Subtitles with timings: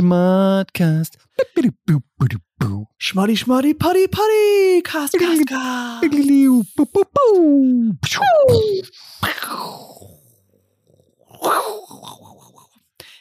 [0.00, 1.18] Schmodcast.
[2.96, 6.04] Schmoddy, Schmoddy, Poddy, Poddy, Cast, Cast, Cast.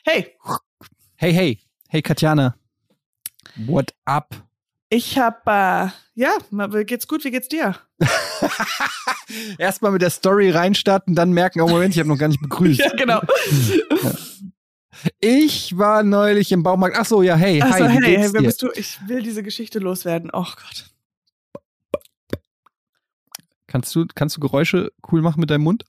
[0.06, 0.36] Hey,
[1.18, 2.56] Hey, hey, hey Katjana.
[3.68, 4.36] What up?
[4.90, 6.38] ich hab, äh, ja,
[6.86, 7.76] geht's gut, wie geht's dir?
[9.58, 12.80] Erstmal mit der Story reinstarten, dann merken, oh Moment, ich habe noch gar nicht begrüßt.
[12.86, 13.22] Ja, genau.
[15.20, 16.96] Ich war neulich im Baumarkt.
[16.98, 18.48] Ach so, ja, hey, Also, hi, wie hey, geht's hey, wer dir?
[18.48, 18.72] bist du?
[18.76, 20.30] Ich will diese Geschichte loswerden.
[20.34, 20.90] Oh Gott.
[23.68, 25.86] Kannst du, kannst du Geräusche cool machen mit deinem Mund?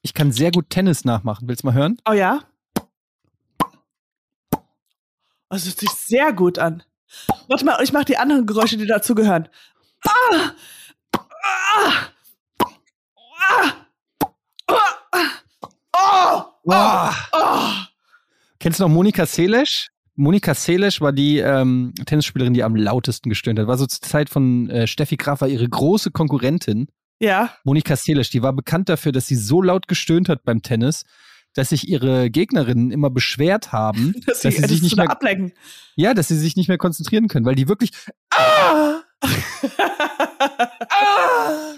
[0.00, 1.46] Ich kann sehr gut Tennis nachmachen.
[1.48, 1.98] Willst du mal hören?
[2.08, 2.40] Oh ja?
[5.48, 6.82] Das hört sich sehr gut an.
[7.46, 9.48] Warte mal, ich mach die anderen Geräusche, die dazugehören.
[10.06, 10.50] Ah!
[11.44, 11.92] Ah!
[13.48, 13.72] Ah!
[16.64, 17.10] Oh!
[17.32, 17.70] Oh!
[18.58, 19.88] Kennst du noch Monika Seles?
[20.14, 23.66] Monika Seles war die ähm, Tennisspielerin, die am lautesten gestöhnt hat.
[23.66, 26.86] War so zur Zeit von äh, Steffi Graf, war ihre große Konkurrentin.
[27.18, 27.52] Ja.
[27.64, 31.04] Monika Seles, die war bekannt dafür, dass sie so laut gestöhnt hat beim Tennis,
[31.54, 35.52] dass sich ihre Gegnerinnen immer beschwert haben, Das, dass sie sich nicht mehr, ablenken.
[35.96, 37.90] ja, dass sie sich nicht mehr konzentrieren können, weil die wirklich,
[38.30, 39.00] ah,
[40.88, 41.72] ah,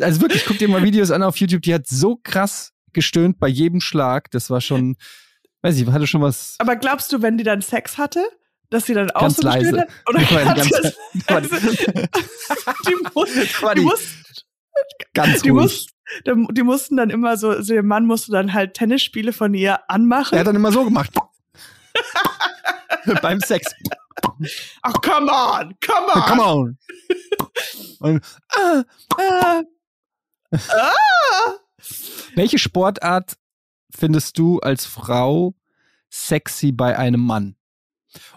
[0.00, 3.46] also wirklich, guck dir mal Videos an auf YouTube, die hat so krass gestöhnt bei
[3.48, 4.96] jedem Schlag, das war schon,
[5.62, 8.24] weiß ich, hatte schon was Aber glaubst du, wenn die dann Sex hatte,
[8.70, 9.80] dass sie dann auch Ganz so gestöhnt leise.
[9.82, 9.88] hat?
[10.08, 10.96] Oder ganz ganze-
[11.28, 11.60] leise?
[12.88, 14.00] die- muss, die, die muss,
[15.14, 15.86] ganz die, ruhig.
[16.26, 20.34] die, mussten dann immer so, so, der Mann musste dann halt Tennisspiele von ihr anmachen.
[20.34, 21.12] Er hat dann immer so gemacht.
[23.22, 23.72] Beim Sex.
[24.82, 26.22] Ach, come on, come on.
[26.22, 26.76] Come on.
[28.00, 28.24] Und,
[28.56, 28.82] ah,
[30.52, 31.54] Äh, ah.
[32.34, 33.36] Welche Sportart
[33.90, 35.54] findest du als Frau
[36.10, 37.56] sexy bei einem Mann?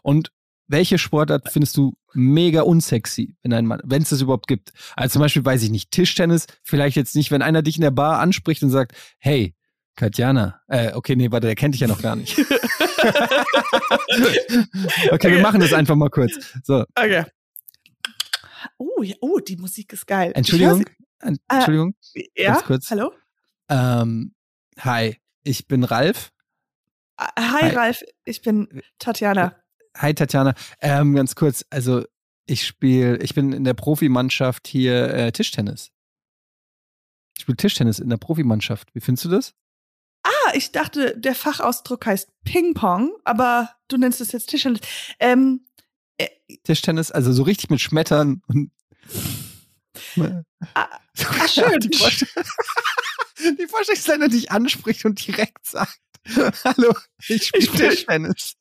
[0.03, 0.31] Und
[0.67, 4.71] welche Sportart findest du mega unsexy, wenn ein Mann, wenn es das überhaupt gibt?
[4.95, 7.91] Also zum Beispiel, weiß ich nicht, Tischtennis, vielleicht jetzt nicht, wenn einer dich in der
[7.91, 9.55] Bar anspricht und sagt, hey,
[9.95, 12.37] Katjana, äh, okay, nee, warte, der kennt dich ja noch gar nicht.
[15.11, 16.33] okay, wir machen das einfach mal kurz.
[16.63, 17.25] So, Okay.
[18.77, 20.31] Oh, ja, oh, die Musik ist geil.
[20.35, 20.85] Entschuldigung,
[21.21, 23.11] Äh, Entschuldigung, sie- ja, hallo?
[23.69, 24.33] Ähm,
[24.79, 26.31] hi, ich bin Ralf.
[27.17, 27.75] Ah, Hi, Hi.
[27.75, 29.55] Ralf, ich bin Tatjana.
[29.97, 32.05] Hi Tatjana, ähm, ganz kurz, also
[32.45, 35.91] ich spiele, ich bin in der Profimannschaft hier äh, Tischtennis.
[37.35, 38.93] Ich spiele Tischtennis in der Profimannschaft.
[38.93, 39.53] Wie findest du das?
[40.23, 44.81] Ah, ich dachte, der Fachausdruck heißt Ping-Pong, aber du nennst es jetzt Tischtennis.
[45.19, 45.65] Ähm,
[46.63, 48.71] Tischtennis, also so richtig mit Schmettern und.
[50.17, 50.41] Ah,
[50.73, 50.99] ah,
[51.47, 51.79] schön.
[53.39, 55.99] Die, einer dich anspricht und direkt sagt:
[56.63, 56.93] Hallo,
[57.27, 58.55] ich spiele Tischtennis.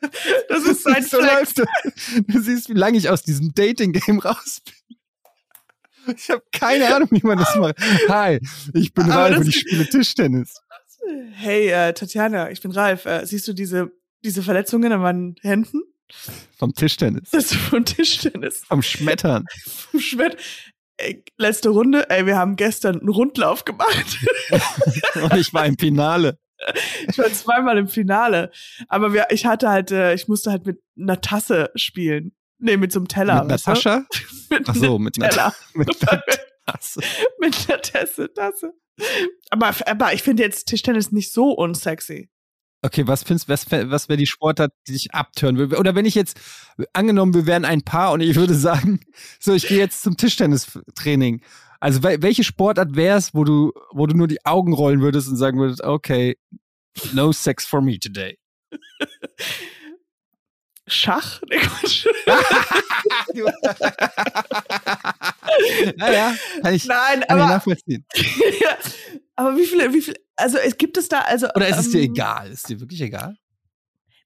[0.48, 1.62] das ist sein so läuft.
[2.26, 6.16] Du siehst, wie lange ich aus diesem Dating-Game raus bin.
[6.16, 7.76] Ich habe keine Ahnung, wie man das macht.
[8.08, 8.40] Hi,
[8.72, 10.54] ich bin Aber Ralf und ich spiele Tischtennis.
[11.32, 13.04] Hey, äh, Tatjana, ich bin Ralf.
[13.04, 13.90] Äh, siehst du diese,
[14.24, 15.82] diese Verletzungen an meinen Händen?
[16.56, 17.28] Vom Tischtennis.
[17.30, 18.64] Das ist von Tischtennis.
[18.64, 19.44] Vom Schmettern.
[19.90, 20.38] Vom Schwert.
[20.98, 24.18] Ey, letzte Runde, ey, wir haben gestern einen Rundlauf gemacht.
[25.14, 26.38] Und ich war im Finale.
[27.08, 28.50] Ich war zweimal im Finale.
[28.88, 32.32] Aber wir, ich hatte halt, äh, ich musste halt mit einer Tasse spielen.
[32.58, 33.42] Nee, mit so einem Teller.
[33.42, 33.50] mit?
[33.50, 34.04] Natascha?
[34.50, 35.54] Mit Ach so, mit einer Teller.
[35.74, 36.22] mit einer
[36.66, 37.00] Tasse.
[37.38, 38.72] mit einer Tasse, Tasse.
[39.50, 42.30] Aber, aber ich finde jetzt Tischtennis nicht so unsexy.
[42.82, 45.76] Okay, was findest was, was wäre die Sportart, die dich abtören würde?
[45.78, 46.38] Oder wenn ich jetzt,
[46.92, 49.00] angenommen, wir wären ein Paar und ich würde sagen,
[49.40, 51.42] so, ich gehe jetzt zum Tischtennistraining.
[51.80, 55.28] Also wel- welche Sportart wäre es, wo du, wo du nur die Augen rollen würdest
[55.28, 56.36] und sagen würdest, okay,
[57.12, 58.38] no sex for me today.
[60.86, 61.40] Schach?
[63.34, 63.42] Nee,
[65.96, 68.04] naja, kann ich, Nein, kann ich aber, nachvollziehen.
[69.38, 71.48] Ja, aber wie viele, wie viele, also es gibt es da, also.
[71.54, 72.50] Oder ist es dir ähm, egal?
[72.50, 73.36] Ist dir wirklich egal?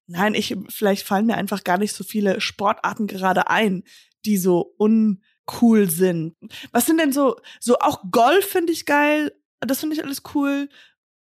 [0.06, 3.84] Nein, ich, vielleicht fallen mir einfach gar nicht so viele Sportarten gerade ein,
[4.24, 6.34] die so uncool sind.
[6.72, 10.68] Was sind denn so, so auch Golf finde ich geil, das finde ich alles cool.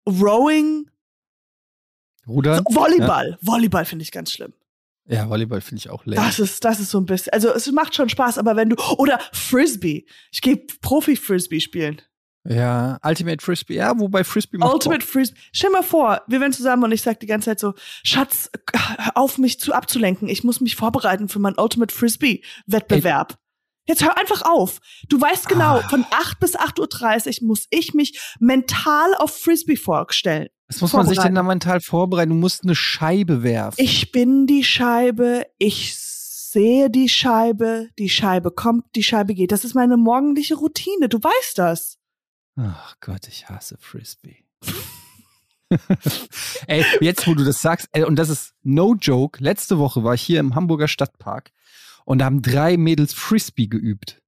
[0.09, 0.91] Rowing,
[2.27, 2.65] Rudern?
[2.69, 4.55] so, Volleyball, Volleyball finde ich ganz schlimm.
[5.07, 6.17] Ja, Volleyball finde ich auch leer.
[6.17, 8.77] Das ist, das ist so ein bisschen, also es macht schon Spaß, aber wenn du,
[8.97, 12.01] oder Frisbee, ich gehe Profi-Frisbee spielen.
[12.47, 15.39] Ja, Ultimate Frisbee, ja, wobei Frisbee macht Ultimate Frisbee.
[15.53, 19.17] Stell mal vor, wir wären zusammen und ich sag die ganze Zeit so, Schatz, hör
[19.17, 20.29] auf mich zu abzulenken.
[20.29, 23.39] Ich muss mich vorbereiten für meinen Ultimate Frisbee Wettbewerb.
[23.87, 24.81] Jetzt hör einfach auf.
[25.09, 25.89] Du weißt genau, Ah.
[25.89, 30.49] von 8 bis 8.30 Uhr muss ich mich mental auf Frisbee vorstellen.
[30.69, 32.31] Was muss man sich denn da mental vorbereiten?
[32.31, 33.77] Du musst eine Scheibe werfen.
[33.79, 39.53] Ich bin die Scheibe, ich sehe die Scheibe, die Scheibe kommt, die Scheibe geht.
[39.53, 41.09] Das ist meine morgendliche Routine.
[41.11, 41.99] Du weißt das.
[42.57, 44.45] Ach Gott, ich hasse Frisbee.
[46.67, 50.15] ey, jetzt wo du das sagst, ey, und das ist no joke, letzte Woche war
[50.15, 51.51] ich hier im Hamburger Stadtpark
[52.05, 54.23] und da haben drei Mädels Frisbee geübt.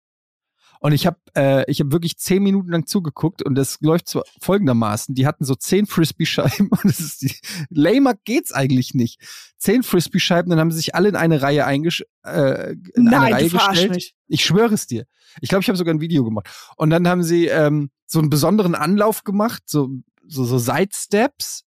[0.81, 4.23] Und ich habe äh, ich hab wirklich zehn Minuten lang zugeguckt und das läuft so
[4.41, 5.15] folgendermaßen.
[5.15, 7.35] Die hatten so zehn Frisbee-Scheiben und das ist die,
[7.71, 9.21] lamer geht's eigentlich nicht.
[9.59, 13.33] Zehn Frisbee-Scheiben, dann haben sie sich alle in eine Reihe eingesch äh, in eine Nein,
[13.33, 13.95] Reihe du verarsch gestellt.
[13.95, 14.15] mich.
[14.29, 15.07] Ich schwöre es dir.
[15.41, 16.49] Ich glaube, ich habe sogar ein Video gemacht.
[16.77, 19.91] Und dann haben sie ähm, so einen besonderen Anlauf gemacht, so,
[20.27, 21.65] so, so Side-Steps.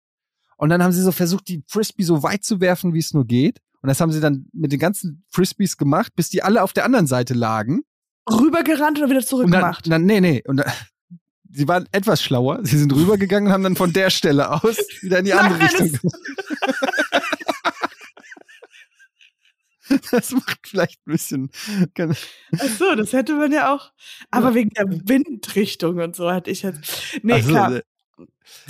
[0.57, 3.27] Und dann haben sie so versucht, die Frisbee so weit zu werfen, wie es nur
[3.27, 3.61] geht.
[3.83, 6.85] Und das haben sie dann mit den ganzen Frisbees gemacht, bis die alle auf der
[6.85, 7.83] anderen Seite lagen.
[8.31, 9.91] Rübergerannt oder wieder Und dann, zurückgemacht?
[9.91, 10.43] dann, nee, nee.
[10.47, 10.71] Und dann,
[11.53, 12.61] sie waren etwas schlauer.
[12.65, 15.67] Sie sind rübergegangen und haben dann von der Stelle aus wieder in die andere Nein,
[15.69, 16.19] Richtung gemacht.
[20.11, 21.51] Das macht vielleicht ein bisschen.
[21.97, 23.93] Ach so, das hätte man ja auch.
[24.33, 24.55] Aber Ja.
[24.57, 27.21] wegen der Windrichtung und so hatte ich jetzt.
[27.23, 27.77] Nee, so, klar.
[27.77, 27.83] äh,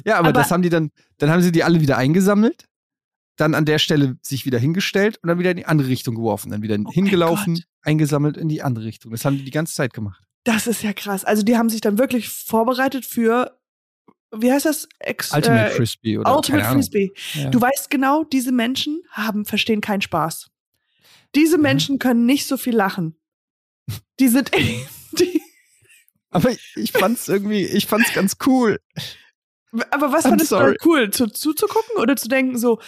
[0.05, 2.67] Ja, aber, Aber- das haben die dann, dann haben sie die alle wieder eingesammelt,
[3.37, 6.51] dann an der Stelle sich wieder hingestellt und dann wieder in die andere Richtung geworfen,
[6.51, 9.13] dann wieder Oh hingelaufen, eingesammelt in die andere Richtung.
[9.13, 10.23] Das haben die die ganze Zeit gemacht.
[10.45, 11.25] Das ist ja krass.
[11.25, 13.59] Also die haben sich dann wirklich vorbereitet für,
[14.33, 14.89] wie heißt das?
[15.01, 16.73] Ex Ultimate äh, Frisbee oder Ultimate.
[16.73, 17.13] Frisbee.
[17.35, 17.51] Ja.
[17.51, 20.51] Du weißt genau, diese Menschen haben, verstehen keinen Spaß.
[21.35, 23.17] Diese Menschen können nicht so viel lachen.
[24.19, 24.51] Die sind,
[25.19, 25.43] die,
[26.31, 28.81] aber ich, ich fand's irgendwie, ich fand's ganz cool.
[29.91, 31.11] aber was fandest du cool?
[31.11, 32.81] Zu, zuzugucken oder zu denken so,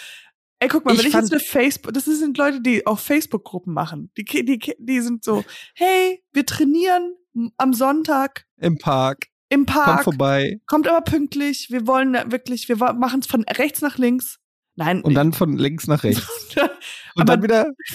[0.60, 3.72] ey, guck mal, Ich wenn ich jetzt eine Facebook, das sind Leute, die auch Facebook-Gruppen
[3.72, 4.10] machen.
[4.16, 5.44] Die, die, die, sind so,
[5.74, 7.14] hey, wir trainieren
[7.56, 9.26] am Sonntag Im Park.
[9.48, 10.04] im Park.
[10.04, 10.60] vorbei.
[10.66, 11.68] kommt aber pünktlich.
[11.70, 14.38] Wir wollen wirklich, wir machen es von rechts nach links.
[14.74, 16.26] Nein, Und dann von links nach rechts.
[16.56, 17.72] Und Aber- dann wieder.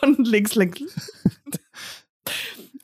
[0.00, 1.12] von links, links.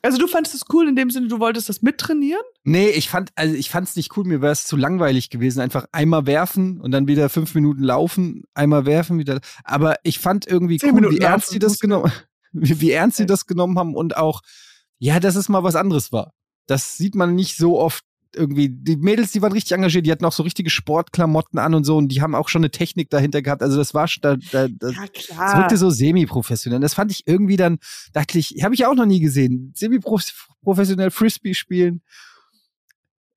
[0.01, 2.41] Also du fandest es cool in dem Sinne, du wolltest das mittrainieren?
[2.63, 5.59] Nee, ich fand, also ich fand's nicht cool, mir wäre es zu langweilig gewesen.
[5.59, 9.39] Einfach einmal werfen und dann wieder fünf Minuten laufen, einmal werfen, wieder.
[9.63, 12.11] Aber ich fand irgendwie cool, Minuten wie ernst die das genommen,
[12.51, 14.41] wie, wie ernst sie das genommen haben und auch,
[14.99, 16.33] ja, dass es mal was anderes war.
[16.65, 18.03] Das sieht man nicht so oft
[18.35, 18.69] irgendwie.
[18.69, 21.97] Die Mädels, die waren richtig engagiert, die hatten auch so richtige Sportklamotten an und so
[21.97, 23.61] und die haben auch schon eine Technik dahinter gehabt.
[23.61, 25.57] Also das war schon, da, da, da, Ja, klar.
[25.59, 26.79] wirkte so semi-professionell.
[26.79, 27.79] Das fand ich irgendwie dann,
[28.13, 29.73] dachte ich, habe ich auch noch nie gesehen.
[29.75, 32.01] Semi-professionell Frisbee spielen.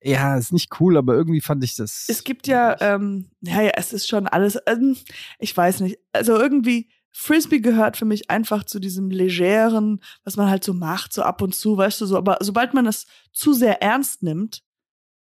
[0.05, 2.05] Ja, ist nicht cool, aber irgendwie fand ich das.
[2.09, 4.97] es gibt ja, ähm, ja, ja, es ist schon alles, ähm,
[5.39, 5.97] ich weiß nicht.
[6.11, 11.13] Also irgendwie, Frisbee gehört für mich einfach zu diesem legeren, was man halt so macht,
[11.13, 12.17] so ab und zu, weißt du, so.
[12.17, 14.61] Aber sobald man es zu sehr ernst nimmt,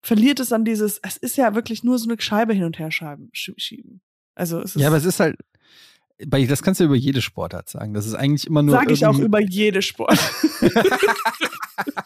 [0.02, 2.90] verliert es an dieses, es ist ja wirklich nur so eine Scheibe hin und her
[2.92, 4.02] schieben.
[4.36, 5.36] Also es ist, ja, aber es ist halt,
[6.28, 7.94] bei, das kannst du über jede Sportart sagen.
[7.94, 8.76] Das ist eigentlich immer nur.
[8.76, 10.20] sage ich auch über jede Sport.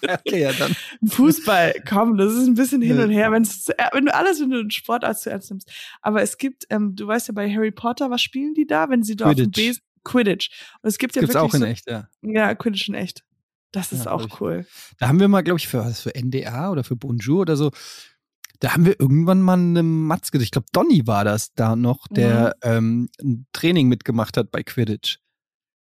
[0.03, 0.75] okay, ja, dann.
[1.07, 4.51] Fußball, komm, das ist ein bisschen hin und her, wenn's, äh, wenn du alles, wenn
[4.51, 5.71] du einen Sportart zu ernst nimmst.
[6.01, 9.01] Aber es gibt, ähm, du weißt ja bei Harry Potter, was spielen die da, wenn
[9.01, 9.55] sie da auf dem Quidditch.
[9.55, 10.49] Besen Quidditch.
[10.81, 12.07] Und es gibt ja gibt's wirklich auch in so, echt, ja.
[12.21, 13.23] ja Quidditch in echt.
[13.73, 14.65] Das ist Ja, auch cool.
[14.99, 17.71] Da haben wir mal, glaube ich, für, für NDR oder für Bonjour oder so,
[18.59, 22.55] da haben wir irgendwann mal eine Matzke, ich glaube, Donny war das da noch, der
[22.61, 25.17] ähm, ein Training mitgemacht hat bei Quidditch.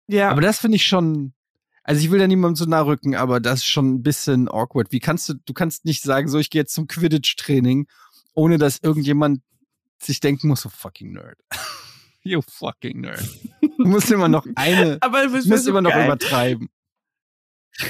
[0.06, 1.34] Ja, Aber das finde ich schon,
[1.82, 4.92] also ich will da niemandem so nahe rücken, aber das ist schon ein bisschen awkward.
[4.92, 7.86] Wie kannst du, du kannst nicht sagen, so, ich gehe jetzt zum Quidditch-Training,
[8.32, 9.42] ohne dass irgendjemand
[10.00, 11.38] sich denken muss, so fucking Nerd.
[12.22, 13.28] you fucking Nerd.
[13.76, 16.04] Du musst immer noch eine, aber du musst so immer noch geil.
[16.04, 16.68] übertreiben.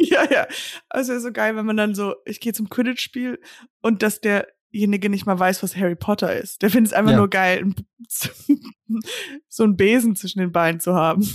[0.00, 0.46] Ja, ja.
[0.88, 3.40] Also wäre so geil, wenn man dann so, ich gehe zum Quidditch-Spiel
[3.82, 6.62] und dass derjenige nicht mal weiß, was Harry Potter ist.
[6.62, 7.16] Der findet es einfach Ja.
[7.16, 7.72] nur geil,
[9.48, 11.28] so einen Besen zwischen den Beinen zu haben.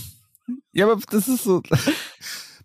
[0.71, 1.61] Ja, aber das ist so.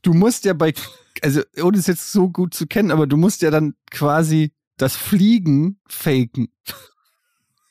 [0.02, 0.72] Du musst ja bei,
[1.20, 4.94] also ohne es jetzt so gut zu kennen, aber du musst ja dann quasi das
[4.94, 6.52] Fliegen faken.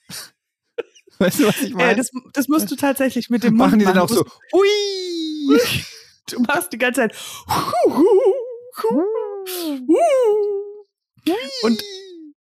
[1.20, 1.96] Weißt du, was ich meine?
[1.96, 4.06] das, das musst du tatsächlich mit dem Mund machen die dann machen.
[4.06, 5.60] auch so, hui!
[6.30, 7.16] Du machst die ganze Zeit.
[11.64, 11.84] Und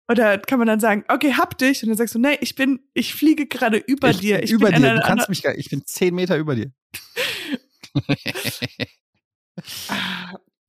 [0.09, 1.81] oder kann man dann sagen, okay, hab dich.
[1.81, 4.43] Und dann sagst du, nee, ich bin, ich fliege gerade über ich dir.
[4.43, 4.95] Ich über bin in dir.
[4.95, 6.71] Du kannst mich gar, ich bin zehn Meter über dir.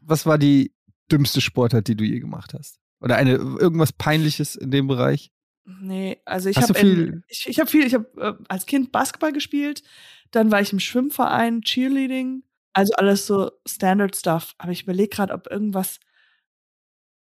[0.00, 0.72] Was war die
[1.10, 2.78] dümmste Sportart, die du je gemacht hast?
[3.00, 5.30] Oder eine irgendwas Peinliches in dem Bereich?
[5.64, 9.32] Nee, also ich habe viel- ich, ich habe viel, ich habe äh, als Kind Basketball
[9.32, 9.82] gespielt,
[10.30, 12.42] dann war ich im Schwimmverein, Cheerleading
[12.74, 14.54] Also alles so Standard Stuff.
[14.58, 16.00] Aber ich überlege gerade, ob irgendwas.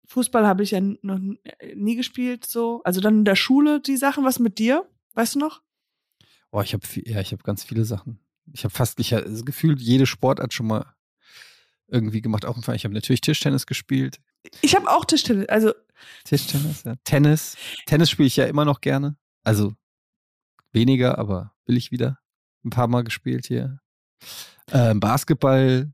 [0.07, 1.19] Fußball habe ich ja noch
[1.73, 2.81] nie gespielt, so.
[2.83, 4.23] Also dann in der Schule die Sachen.
[4.23, 4.89] Was mit dir?
[5.13, 5.61] Weißt du noch?
[6.51, 8.19] Oh, ich habe ja, ich habe ganz viele Sachen.
[8.53, 10.95] Ich habe fast, ich habe das Gefühl, jede Sportart schon mal
[11.87, 12.45] irgendwie gemacht.
[12.45, 12.75] Auch im Fall.
[12.75, 14.19] Ich habe natürlich Tischtennis gespielt.
[14.61, 15.49] Ich habe auch Tischtennis.
[15.49, 15.73] Also
[16.23, 16.95] Tischtennis, ja.
[17.03, 17.57] Tennis.
[17.85, 19.17] Tennis spiele ich ja immer noch gerne.
[19.43, 19.73] Also
[20.71, 22.19] weniger, aber will ich wieder.
[22.63, 23.79] Ein paar Mal gespielt hier.
[24.71, 25.91] Ähm, Basketball,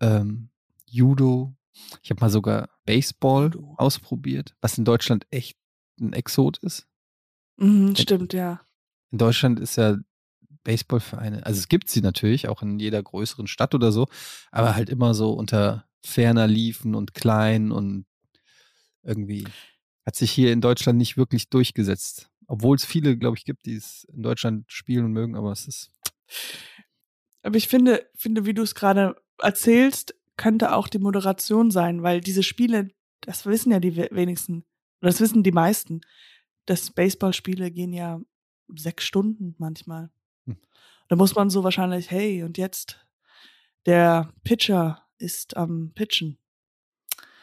[0.00, 0.50] ähm,
[0.86, 1.54] Judo.
[2.02, 5.56] Ich habe mal sogar Baseball ausprobiert, was in Deutschland echt
[6.00, 6.86] ein Exot ist.
[7.56, 8.60] Mhm, stimmt, ja.
[9.10, 9.96] In Deutschland ist ja
[10.64, 14.06] Baseballvereine, also es gibt sie natürlich auch in jeder größeren Stadt oder so,
[14.52, 18.06] aber halt immer so unter ferner Liefen und klein und
[19.02, 19.46] irgendwie
[20.06, 22.28] hat sich hier in Deutschland nicht wirklich durchgesetzt.
[22.46, 25.66] Obwohl es viele, glaube ich, gibt, die es in Deutschland spielen und mögen, aber es
[25.66, 25.90] ist.
[27.42, 32.20] Aber ich finde, finde, wie du es gerade erzählst, könnte auch die Moderation sein, weil
[32.20, 32.88] diese Spiele,
[33.20, 34.64] das wissen ja die wenigsten,
[35.00, 36.00] oder das wissen die meisten,
[36.66, 38.20] dass Baseballspiele gehen ja
[38.74, 40.10] sechs Stunden manchmal.
[40.46, 40.56] Hm.
[41.08, 43.04] Da muss man so wahrscheinlich, hey, und jetzt
[43.86, 46.38] der Pitcher ist am Pitchen.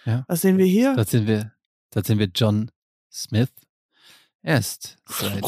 [0.05, 0.23] Ja.
[0.27, 0.95] Was sehen wir hier?
[0.95, 1.53] Dort sind wir,
[1.91, 2.71] dort sind wir John
[3.11, 3.51] Smith.
[4.41, 5.43] Er ist seit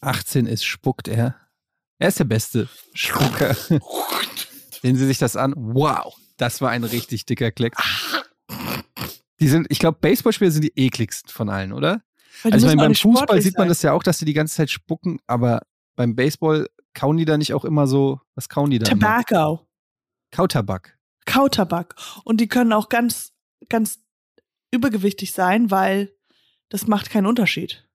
[0.00, 1.36] 18 ist, spuckt er.
[2.02, 3.54] Er ist der beste Spucker.
[3.54, 5.54] Sehen Sie sich das an.
[5.56, 7.74] Wow, das war ein richtig dicker Kleck.
[9.38, 12.02] Die sind, ich glaube, Baseballspieler sind die ekligsten von allen, oder?
[12.42, 13.68] Also ich meine, beim Fußball sieht man sein.
[13.68, 15.62] das ja auch, dass sie die ganze Zeit spucken, aber
[15.94, 18.90] beim Baseball kauen die da nicht auch immer so, was kauen die da?
[18.90, 19.52] Tobacco.
[19.52, 19.66] Immer?
[20.32, 20.98] Kautabak.
[21.24, 21.94] Kautabak.
[22.24, 23.32] Und die können auch ganz,
[23.68, 24.00] ganz
[24.72, 26.12] übergewichtig sein, weil
[26.68, 27.88] das macht keinen Unterschied.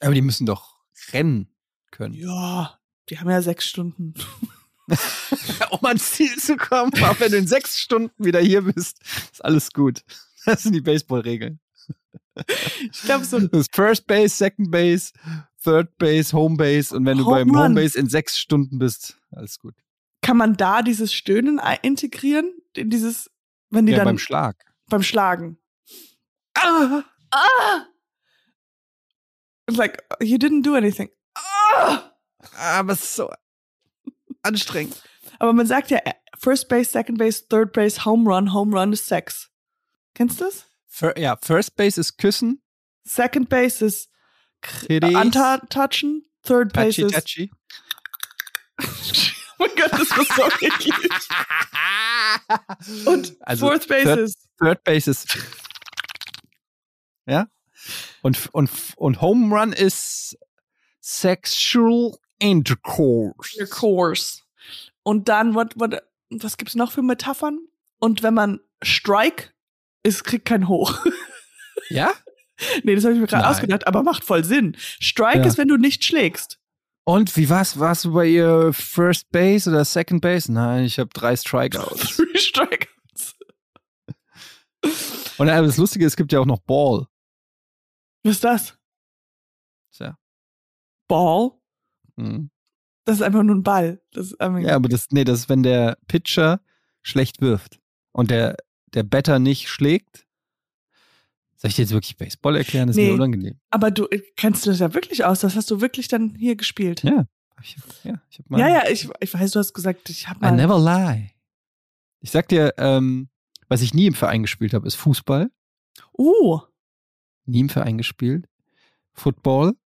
[0.00, 0.76] Aber die müssen doch
[1.14, 1.48] rennen
[1.90, 2.12] können.
[2.12, 2.75] Ja,
[3.08, 4.14] die haben ja sechs Stunden.
[5.70, 9.00] um ans Ziel zu kommen, auch wenn du in sechs Stunden wieder hier bist,
[9.32, 10.02] ist alles gut.
[10.44, 11.60] Das sind die Baseballregeln.
[12.92, 13.40] Ich glaube so.
[13.40, 15.12] Das First Base, Second Base,
[15.62, 17.64] Third Base, Home Base und wenn du Home beim Run.
[17.64, 19.74] Home Base in sechs Stunden bist, alles gut.
[20.22, 22.52] Kann man da dieses Stöhnen integrieren?
[22.74, 23.30] In dieses,
[23.70, 24.06] wenn die ja, dann.
[24.06, 24.56] beim Schlag.
[24.88, 25.58] Beim Schlagen.
[26.54, 27.02] Ah!
[27.30, 27.86] Ah!
[29.68, 31.08] It's like, you didn't do anything.
[31.34, 32.15] Ah!
[32.54, 33.30] Aber es ist so
[34.42, 35.02] anstrengend.
[35.38, 36.00] Aber man sagt ja,
[36.38, 39.50] First Base, Second Base, Third Base, Home Run, Home Run ist Sex.
[40.14, 40.66] Kennst du das?
[40.86, 42.62] Fir ja, First Base ist Küssen.
[43.04, 44.10] Second Base ist
[44.88, 46.28] Antatouchen.
[46.42, 47.14] Third Base ist.
[47.14, 47.50] Touchy.
[48.80, 48.84] oh
[49.58, 50.94] mein Gott, das war so eklig.
[53.06, 54.48] Und also Fourth Base third, ist.
[54.58, 55.38] Third Base ist.
[57.28, 57.48] Ja?
[58.22, 60.38] Und, und, und Home Run ist
[61.00, 63.52] Sexual Intercourse.
[63.54, 64.42] Intercourse.
[65.02, 67.58] Und dann, what, what, was gibt's noch für Metaphern?
[67.98, 69.50] Und wenn man Strike
[70.02, 71.04] ist, kriegt kein Hoch.
[71.88, 72.12] Ja?
[72.82, 74.76] nee, das habe ich mir gerade ausgedacht, aber macht voll Sinn.
[74.78, 75.44] Strike ja.
[75.44, 76.58] ist, wenn du nicht schlägst.
[77.04, 77.78] Und wie war's?
[77.78, 80.50] Warst du bei ihr First Base oder Second Base?
[80.50, 82.16] Nein, ich habe drei Strikeouts.
[82.16, 83.36] Drei Strikeouts.
[85.38, 87.06] Und das Lustige es gibt ja auch noch Ball.
[88.24, 88.76] Was ist das?
[89.92, 90.18] Tja.
[91.06, 91.52] Ball?
[92.16, 92.50] Mhm.
[93.04, 94.00] Das ist einfach nur ein Ball.
[94.14, 96.60] Ja, aber das, nee, das ist, wenn der Pitcher
[97.02, 97.80] schlecht wirft
[98.12, 98.56] und der,
[98.94, 100.26] der Batter nicht schlägt.
[101.54, 102.88] Soll ich dir jetzt wirklich Baseball erklären?
[102.88, 103.60] Das nee, ist mir unangenehm.
[103.70, 105.40] Aber du äh, kennst das ja wirklich aus.
[105.40, 107.02] Das hast du wirklich dann hier gespielt.
[107.02, 107.26] Ja.
[107.62, 110.40] Ich, ja, ich hab mal, ja, ja, ich, ich weiß, du hast gesagt, ich habe
[110.40, 110.52] mal.
[110.52, 111.30] I never lie.
[112.20, 113.28] Ich sag dir, ähm,
[113.68, 115.50] was ich nie im Verein gespielt habe, ist Fußball.
[116.18, 116.60] Uh.
[117.46, 118.48] Nie im Verein gespielt.
[119.12, 119.76] Football.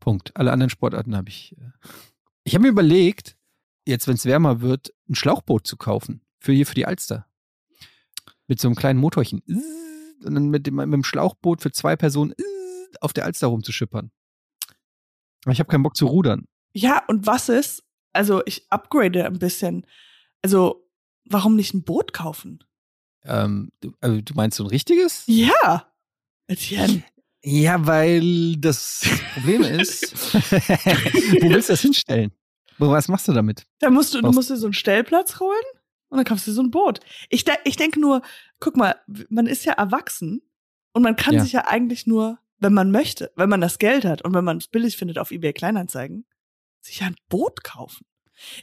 [0.00, 0.36] Punkt.
[0.36, 1.56] Alle anderen Sportarten habe ich.
[1.56, 1.70] Äh
[2.44, 3.36] ich habe mir überlegt,
[3.86, 6.22] jetzt, wenn es wärmer wird, ein Schlauchboot zu kaufen.
[6.38, 7.26] Für hier für die Alster.
[8.46, 9.42] Mit so einem kleinen Motorchen.
[10.24, 12.34] Und dann mit dem, mit dem Schlauchboot für zwei Personen
[13.00, 14.10] auf der Alster rumzuschippern.
[15.44, 16.46] Aber ich habe keinen Bock zu rudern.
[16.72, 17.84] Ja, und was ist?
[18.12, 19.86] Also, ich upgrade ein bisschen.
[20.42, 20.88] Also,
[21.24, 22.64] warum nicht ein Boot kaufen?
[23.24, 25.24] Ähm, du, also, du meinst so ein richtiges?
[25.26, 25.92] Ja.
[26.46, 27.04] Etienne.
[27.42, 32.32] Ja, weil das Problem ist, wo willst du das hinstellen?
[32.78, 33.66] Was machst du damit?
[33.80, 35.64] Da musst du, du musst dir so einen Stellplatz holen
[36.08, 37.00] und dann kaufst du so ein Boot.
[37.28, 38.22] Ich, de ich denke nur,
[38.60, 38.96] guck mal,
[39.28, 40.42] man ist ja erwachsen
[40.92, 41.42] und man kann ja.
[41.42, 44.58] sich ja eigentlich nur, wenn man möchte, wenn man das Geld hat und wenn man
[44.58, 46.26] es billig findet auf eBay Kleinanzeigen,
[46.80, 48.06] sich ein Boot kaufen.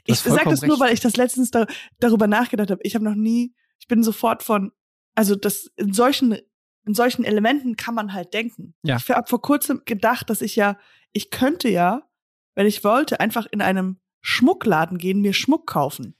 [0.05, 0.69] Ich sage das recht.
[0.69, 1.67] nur, weil ich das letztens da,
[1.99, 2.81] darüber nachgedacht habe.
[2.83, 4.71] Ich habe noch nie, ich bin sofort von,
[5.15, 6.37] also das in solchen
[6.85, 8.73] in solchen Elementen kann man halt denken.
[8.83, 8.97] Ja.
[8.97, 10.77] Ich habe vor kurzem gedacht, dass ich ja,
[11.13, 12.03] ich könnte ja,
[12.53, 16.15] wenn ich wollte, einfach in einem Schmuckladen gehen, mir Schmuck kaufen.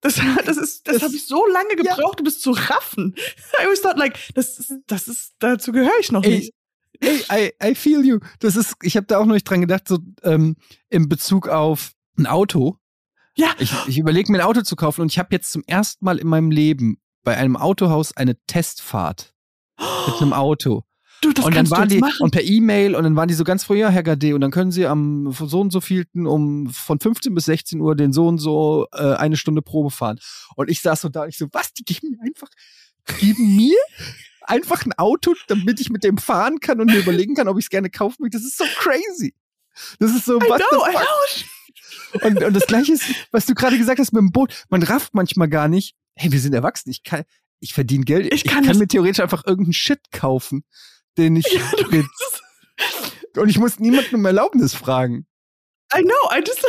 [0.00, 3.14] Das, das ist, das, Das- habe ich so lange gebraucht, um es zu raffen.
[3.60, 6.52] I always thought like, das ist, das ist, dazu gehöre ich noch Ey, nicht.
[7.00, 8.20] Ey, I, I feel you.
[8.40, 10.56] Das ist, ich habe da auch noch nicht dran gedacht, so ähm,
[10.88, 12.78] in Bezug auf ein Auto.
[13.34, 13.54] Ja.
[13.58, 16.18] Ich, ich überlege mir ein Auto zu kaufen und ich habe jetzt zum ersten Mal
[16.18, 19.34] in meinem Leben bei einem Autohaus eine Testfahrt
[19.78, 20.84] mit einem Auto.
[21.22, 22.20] Du, das und dann waren die machen.
[22.20, 24.50] und per E-Mail und dann waren die so ganz früh, ja, Herr Gade, und dann
[24.50, 28.28] können Sie am so und so vielten um von 15 bis 16 Uhr den so
[28.28, 30.18] und so äh, eine Stunde Probe fahren.
[30.56, 32.48] Und ich saß so da und ich so, was, die geben mir einfach,
[33.18, 33.78] geben mir
[34.42, 37.64] einfach ein Auto, damit ich mit dem fahren kann und mir überlegen kann, ob ich
[37.64, 38.36] es gerne kaufen möchte.
[38.36, 39.34] Das ist so crazy.
[39.98, 42.22] Das ist so, I was know, the fuck?
[42.22, 44.64] Und, und das gleiche ist, was du gerade gesagt hast mit dem Boot.
[44.68, 47.24] Man rafft manchmal gar nicht, hey, wir sind erwachsen, ich kann,
[47.60, 50.64] ich verdiene Geld, Ich kann das- mir theoretisch einfach irgendeinen Shit kaufen,
[51.18, 51.46] den ich
[51.92, 52.02] Ja.
[53.42, 55.26] Und ich muss niemanden um Erlaubnis fragen.
[55.94, 56.62] I know, I just.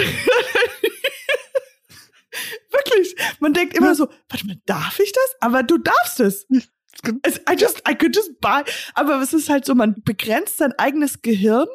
[2.71, 3.15] Wirklich.
[3.39, 5.35] Man denkt immer so, warte mal, darf ich das?
[5.39, 6.45] Aber du darfst es.
[7.23, 8.63] Es- I just, I could just buy.
[8.93, 11.67] Aber es ist halt so, man begrenzt sein eigenes Gehirn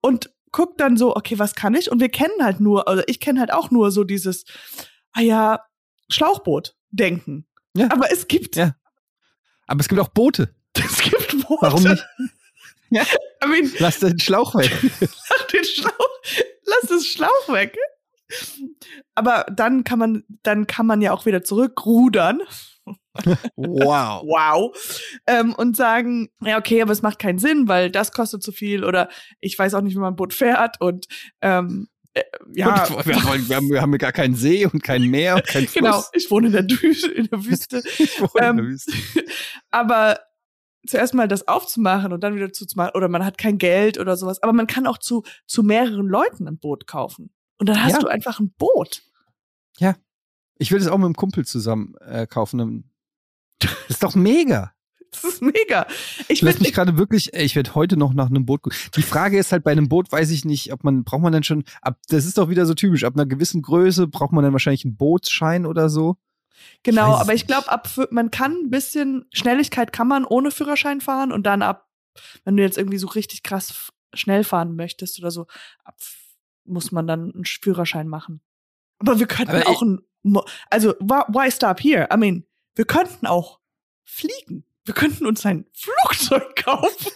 [0.00, 1.90] und guckt dann so, okay, was kann ich?
[1.90, 4.44] Und wir kennen halt nur, also ich kenne halt auch nur so dieses,
[5.12, 5.60] ah ja,
[6.08, 7.45] Schlauchboot denken.
[7.76, 7.88] Ja.
[7.90, 8.74] Aber es gibt, Ja.
[9.66, 10.54] Aber es gibt auch Boote.
[10.74, 11.62] es gibt Boote.
[11.62, 12.04] Warum nicht?
[12.88, 13.02] Ja.
[13.44, 14.70] I mean, Lass den Schlauch weg.
[15.00, 16.08] Lass den Schlauch,
[16.64, 17.76] lass den Schlauch weg.
[19.16, 22.42] Aber dann kann man, dann kann man ja auch wieder zurückrudern.
[23.56, 24.22] Wow.
[24.24, 24.76] Wow.
[25.26, 28.84] Ähm, und sagen, ja, okay, aber es macht keinen Sinn, weil das kostet zu viel
[28.84, 29.08] oder
[29.40, 31.06] ich weiß auch nicht, wie man ein Boot fährt und
[31.40, 31.95] ähm, äh,
[32.54, 32.84] ja.
[32.86, 35.62] Und wir, wollen, wir, haben, wir haben gar keinen See und kein Meer und kein
[35.66, 35.74] Fluss.
[35.74, 37.82] Genau, ich wohne in der, Dü in der Wüste.
[37.98, 38.92] Ich wohne in der Ähm, Wüste.
[39.70, 40.20] aber
[40.86, 44.42] zuerst mal das aufzumachen und dann wieder zuzumachen oder man hat kein Geld oder sowas.
[44.42, 47.30] Aber man kann auch zu, zu mehreren Leuten ein Boot kaufen.
[47.58, 47.98] Und dann hast Ja.
[48.00, 49.02] du einfach ein Boot.
[50.58, 52.90] Ich will das auch mit einem Kumpel zusammen äh, kaufen.
[53.58, 54.72] Das ist doch mega.
[55.22, 55.86] Das ist mega.
[56.28, 58.78] Ich Ich lass finde, mich gerade wirklich, ich werde heute noch nach einem Boot gucken.
[58.96, 61.42] Die Frage ist halt bei einem Boot, weiß ich nicht, ob man, braucht man dann
[61.42, 64.52] schon, ab, das ist doch wieder so typisch, ab einer gewissen Größe braucht man dann
[64.52, 66.16] wahrscheinlich einen Bootsschein oder so.
[66.82, 71.00] genau, es aber ich glaube, ab man kann ein bisschen Schnelligkeit kann man ohne Führerschein
[71.00, 71.88] fahren und dann ab,
[72.44, 75.46] wenn du jetzt irgendwie so richtig krass schnell fahren möchtest oder so,
[75.84, 75.96] ab,
[76.64, 78.40] muss man dann einen Führerschein machen.
[78.98, 80.00] Aber wir könnten Aber auch ein,
[80.70, 82.08] also why stop here?
[82.12, 83.60] I mean, wir könnten auch
[84.04, 84.64] fliegen.
[84.86, 87.12] Wir könnten uns ein Flugzeug kaufen.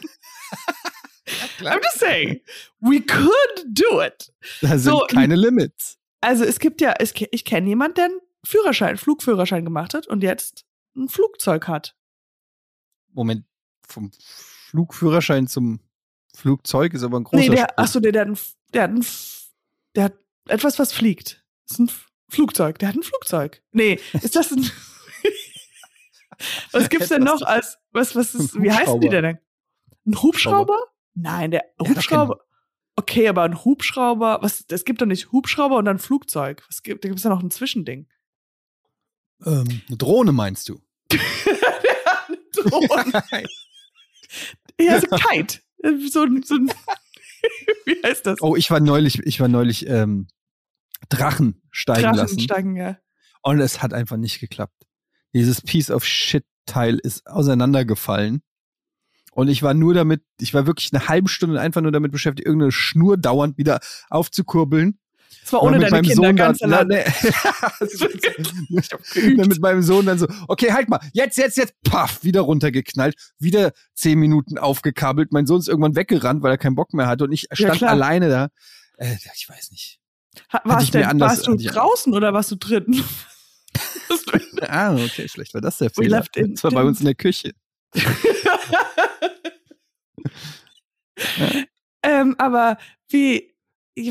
[1.61, 2.40] I'm just saying,
[2.80, 4.33] we could do it.
[4.61, 5.98] Da sind So, keine Limits.
[6.20, 10.22] Also es gibt ja, es, ich kenne jemanden, der einen Führerschein, Flugführerschein gemacht hat und
[10.22, 11.96] jetzt ein Flugzeug hat.
[13.12, 13.44] Moment,
[13.87, 15.80] vom Flugführerschein zum
[16.35, 17.74] Flugzeug ist aber ein großer nee, der, Sprung.
[17.76, 18.38] ach so, der, der, hat ein,
[18.74, 19.06] der hat ein,
[19.94, 20.14] der hat
[20.48, 21.44] etwas, was fliegt.
[21.68, 21.90] Das ist ein
[22.28, 22.78] Flugzeug.
[22.80, 23.62] Der hat ein Flugzeug.
[23.72, 24.68] Nee, ist das ein,
[26.72, 29.38] was gibt's denn noch als, was, was ist, wie heißen die denn?
[30.07, 30.79] Ein Hubschrauber?
[31.14, 32.40] Nein, der Hubschrauber.
[32.96, 36.62] Okay, aber ein Hubschrauber, was, es gibt doch nicht Hubschrauber und dann Flugzeug.
[36.68, 38.09] Was gibt, da gibt's ja noch ein Zwischending.
[39.46, 40.81] ähm, eine Drohne meinst du?
[42.29, 43.24] Eine Drohne.
[44.81, 45.59] Ja, so ein Kite.
[46.09, 46.70] So ein, so ein
[47.85, 48.40] wie heißt das?
[48.40, 50.29] Oh, ich war neulich, ich war neulich ähm,
[51.09, 52.37] Drachen steigen lassen.
[52.37, 52.98] Drachenstangen, ja.
[53.42, 54.87] Und es hat einfach nicht geklappt.
[55.32, 58.42] Dieses Piece of Shit Teil ist auseinandergefallen.
[59.32, 62.46] Und ich war nur damit, ich war wirklich eine halbe Stunde einfach nur damit beschäftigt,
[62.46, 64.98] irgendeine Schnur dauernd wieder aufzukurbeln.
[65.42, 66.88] Das war ohne deine Kinder, Sohn ganz dann, allein.
[68.68, 68.82] nee.
[69.36, 73.14] dann mit meinem Sohn dann so, okay, halt mal, jetzt, jetzt, jetzt, paff, wieder runtergeknallt,
[73.38, 75.32] wieder zehn Minuten aufgekabelt.
[75.32, 77.90] Mein Sohn ist irgendwann weggerannt, weil er keinen Bock mehr hatte und ich stand klar.
[77.92, 78.48] alleine da.
[78.98, 79.98] Äh, ich weiß nicht.
[80.52, 83.02] Ha- Warst, denn, anders- warst du draußen oder warst du drin?
[84.62, 86.18] Ah, okay, vielleicht war das der We Fehler.
[86.18, 87.52] left in- Das war bei uns in der Küche.
[92.02, 93.54] ähm, aber wie,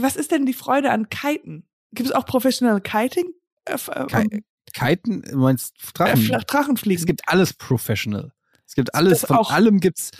[0.01, 1.65] was ist denn die Freude an Kiten?
[1.93, 3.31] Gibt es auch Professional Kiting?
[3.65, 6.21] Äh, äh, Ki- Kiten, du meinst äh, Drachen?
[6.23, 6.99] Fla- Drachenfliegen.
[7.01, 8.31] es gibt alles professional.
[8.67, 10.11] Es gibt alles, von allem gibt's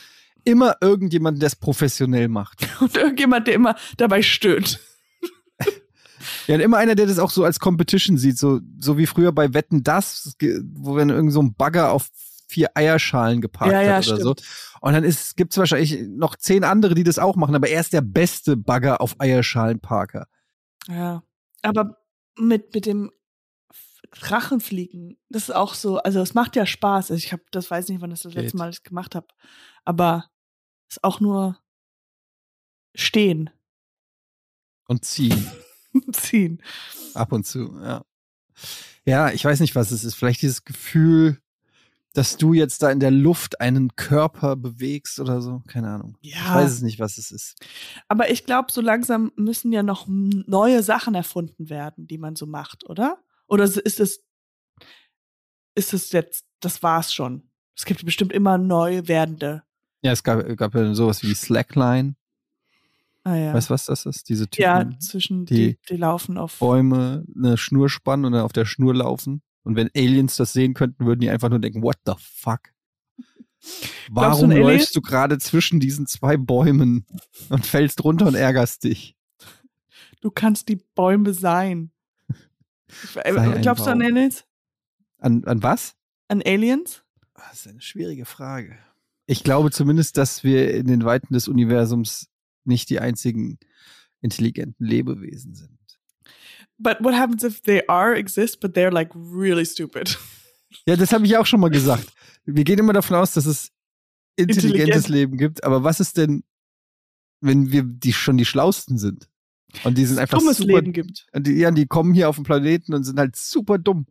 [0.44, 2.68] immer irgendjemanden, der es professionell macht.
[2.82, 4.80] und irgendjemand, der immer dabei stöhnt.
[6.50, 9.32] Ja, und immer einer, der das auch so als Competition sieht, so, so wie früher
[9.32, 10.36] bei Wetten das,
[10.74, 12.10] wo wenn irgend so ein Bagger auf
[12.48, 14.32] vier Eierschalen geparkt Ja, ja, hat oder so.
[14.34, 14.50] stimmt.
[14.82, 17.94] Und dann ist, gibt's wahrscheinlich noch zehn andere, die das auch machen, aber er ist
[17.94, 20.26] der beste Bagger auf Eierschalenparker.
[20.88, 21.22] Ja.
[21.62, 21.98] Aber
[22.36, 23.12] mit, mit dem
[24.10, 27.12] Drachenfliegen, das ist auch so, also es macht ja Spaß.
[27.12, 28.42] Also ich habe, das weiß nicht, wann das das Geht.
[28.42, 29.28] letzte Mal ich gemacht habe.
[29.86, 30.32] Aber
[30.88, 31.60] es ist auch nur
[32.96, 33.52] stehen.
[34.88, 35.46] Und ziehen.
[36.12, 36.62] ziehen.
[37.14, 38.04] Ab und zu, ja.
[39.06, 40.16] Ja, ich weiß nicht, was es ist.
[40.16, 41.40] Vielleicht dieses Gefühl,
[42.14, 45.62] dass du jetzt da in der Luft einen Körper bewegst oder so.
[45.68, 46.18] Keine Ahnung.
[46.22, 46.38] Ja.
[46.38, 47.56] Ich weiß es nicht, was es ist.
[48.08, 52.46] Aber ich glaube, so langsam müssen ja noch neue Sachen erfunden werden, die man so
[52.46, 53.20] macht, oder?
[53.48, 54.24] Oder ist es,
[55.76, 57.50] ist es jetzt, das war's schon?
[57.76, 59.64] Es gibt bestimmt immer neu werdende.
[60.02, 62.16] Ja, es gab, gab ja sowas wie Slackline.
[63.24, 63.54] Ah ja.
[63.54, 64.30] Weißt du, was das ist?
[64.30, 66.58] Diese Typen, ja, zwischen die, die die laufen auf.
[66.60, 69.42] Bäume eine Schnur spannen und dann auf der Schnur laufen.
[69.64, 72.62] Und wenn Aliens das sehen könnten, würden die einfach nur denken, what the fuck?
[74.10, 77.06] Warum Alien- läufst du gerade zwischen diesen zwei Bäumen
[77.50, 79.16] und fällst runter und ärgerst dich?
[80.22, 81.92] Du kannst die Bäume sein.
[83.14, 84.02] Sei Glaubst du an.
[84.02, 84.46] Aliens?
[85.20, 85.96] An, an was?
[86.30, 87.04] An Aliens?
[87.36, 88.78] Das ist eine schwierige Frage.
[89.28, 92.28] Ich glaube zumindest, dass wir in den Weiten des Universums
[92.70, 93.60] nicht die einzigen
[94.22, 95.78] intelligenten Lebewesen sind.
[96.78, 100.18] But what happens if they are exist, but they're like really stupid?
[100.86, 102.14] Ja, das habe ich auch schon mal gesagt.
[102.46, 103.72] Wir gehen immer davon aus, dass es
[104.36, 105.10] intelligentes Intelligent.
[105.10, 106.44] Leben gibt, aber was ist denn,
[107.42, 109.28] wenn wir die schon die Schlausten sind?
[109.84, 111.26] Und die sind einfach Dummes super, Leben gibt.
[111.34, 114.06] Und die, ja, die kommen hier auf den Planeten und sind halt super dumm.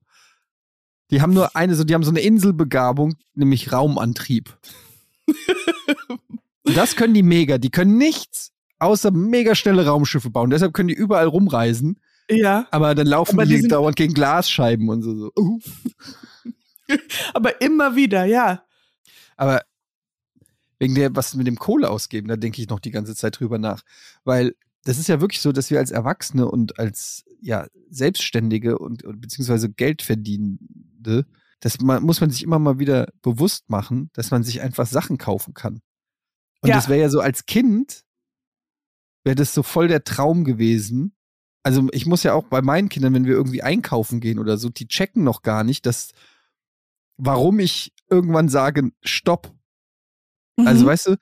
[1.11, 4.59] Die haben nur eine, so, die haben so eine Inselbegabung, nämlich Raumantrieb.
[6.75, 7.59] Das können die mega.
[7.59, 10.51] Die können nichts außer mega schnelle Raumschiffe bauen.
[10.51, 11.99] Deshalb können die überall rumreisen.
[12.31, 15.15] Ja, Aber dann laufen Aber die, die dauernd gegen Glasscheiben und so.
[15.17, 15.33] so.
[15.37, 15.61] Uh.
[17.35, 18.63] aber immer wieder, ja.
[19.37, 19.63] Aber
[20.79, 23.59] wegen der, was mit dem Kohle ausgeben, da denke ich noch die ganze Zeit drüber
[23.59, 23.83] nach.
[24.25, 24.55] Weil
[24.85, 29.21] das ist ja wirklich so, dass wir als Erwachsene und als ja, Selbstständige und, und
[29.21, 31.27] beziehungsweise Geldverdienende,
[31.61, 35.19] das man, muss man sich immer mal wieder bewusst machen, dass man sich einfach Sachen
[35.19, 35.81] kaufen kann.
[36.61, 36.77] Und Ja.
[36.77, 38.05] das wäre ja so als Kind,
[39.25, 41.15] wäre das so voll der Traum gewesen.
[41.63, 44.69] Also ich muss ja auch bei meinen Kindern, wenn wir irgendwie einkaufen gehen oder so,
[44.71, 46.13] die checken noch gar nicht, dass
[47.17, 49.55] warum ich irgendwann sage, stopp,
[50.65, 50.89] also, Mhm.
[50.89, 51.17] weißt du,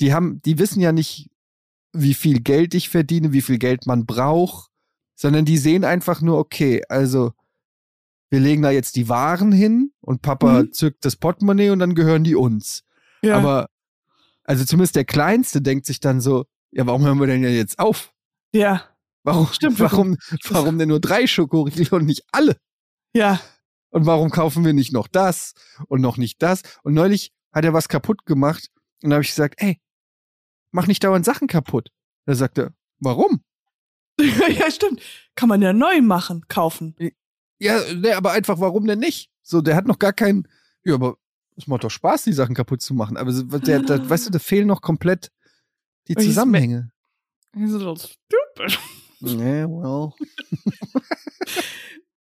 [0.00, 1.30] die haben, die wissen ja nicht,
[1.92, 4.70] wie viel Geld ich verdiene, wie viel Geld man braucht,
[5.14, 7.32] sondern die sehen einfach nur, okay, also
[8.30, 10.72] wir legen da jetzt die Waren hin und Papa Mhm.
[10.72, 12.82] zückt das Portemonnaie und dann gehören die uns.
[13.22, 13.36] ja.
[13.38, 13.68] Aber,
[14.44, 18.12] also zumindest der Kleinste denkt sich dann so, ja, warum hören wir denn jetzt auf?
[18.52, 18.88] ja,
[19.26, 20.18] Warum, Stimmt, warum,
[20.50, 22.56] warum denn nur drei Schokoriegel und nicht alle?
[23.14, 23.40] ja.
[23.90, 25.54] Und warum kaufen wir nicht noch das
[25.86, 26.62] und noch nicht das?
[26.82, 28.68] Und neulich hat er was kaputt gemacht
[29.02, 29.80] und da habe ich gesagt, ey,
[30.72, 31.90] mach nicht dauernd Sachen kaputt.
[32.26, 33.44] Da sagt er, warum?
[34.20, 35.00] ja, stimmt.
[35.36, 36.96] Kann man ja neu machen, kaufen.
[37.60, 39.30] Ja, ne, aber einfach, warum denn nicht?
[39.42, 40.48] So, der hat noch gar keinen,
[40.82, 41.16] ja, aber
[41.56, 43.16] es macht doch Spaß, die Sachen kaputt zu machen.
[43.16, 45.30] Aber der, der, weißt du, da fehlen noch komplett
[46.08, 46.90] die Zusammenhänge.
[47.54, 48.78] He's a little stupid.
[49.20, 50.12] Nee, well.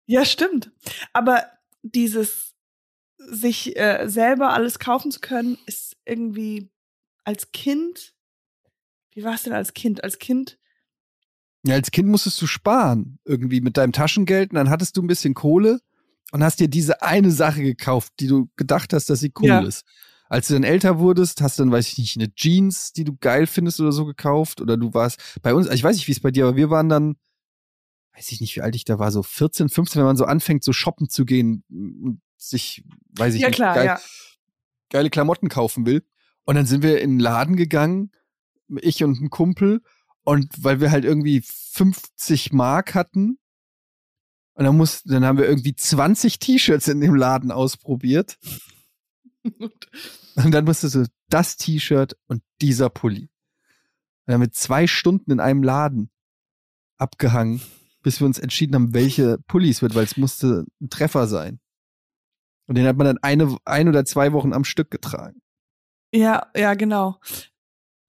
[0.09, 0.71] Ja, stimmt.
[1.13, 1.45] Aber
[1.83, 2.55] dieses
[3.17, 6.71] sich äh, selber alles kaufen zu können, ist irgendwie
[7.23, 8.15] als Kind.
[9.11, 10.03] Wie war es denn als Kind?
[10.03, 10.57] Als Kind
[11.63, 15.07] Ja, als Kind musstest du sparen, irgendwie mit deinem Taschengeld und dann hattest du ein
[15.07, 15.79] bisschen Kohle
[16.31, 19.59] und hast dir diese eine Sache gekauft, die du gedacht hast, dass sie cool Ja.
[19.61, 19.85] ist.
[20.29, 23.17] Als du dann älter wurdest, hast du dann, weiß ich nicht, eine Jeans, die du
[23.17, 26.19] geil findest oder so gekauft oder du warst bei uns, ich weiß nicht, wie es
[26.19, 27.15] bei dir, aber wir waren dann,
[28.15, 30.63] weiß ich nicht, wie alt ich da war, so 14, 15, wenn man so anfängt,
[30.63, 32.83] so shoppen zu gehen und sich,
[33.17, 33.99] weiß ich ja nicht, klar, geil, ja.
[34.91, 36.05] geile Klamotten kaufen will.
[36.45, 38.11] Und dann sind wir in den Laden gegangen,
[38.81, 39.81] ich und ein Kumpel,
[40.23, 43.39] und weil wir halt irgendwie 50 Mark hatten,
[44.59, 48.37] und dann, muss, dann haben wir irgendwie 20 T-Shirts in dem Laden ausprobiert.
[50.35, 53.29] Und dann musstest du das T-Shirt und dieser Pulli.
[54.25, 56.11] Und dann mit zwei Stunden in einem Laden
[56.97, 57.61] abgehangen,
[58.03, 61.61] bis wir uns entschieden haben, welche Pullis wird, weil es musste ein Treffer sein.
[62.67, 65.41] Und den hat man dann eine, ein oder zwei Wochen am Stück getragen.
[66.13, 67.21] ja, ja, genau.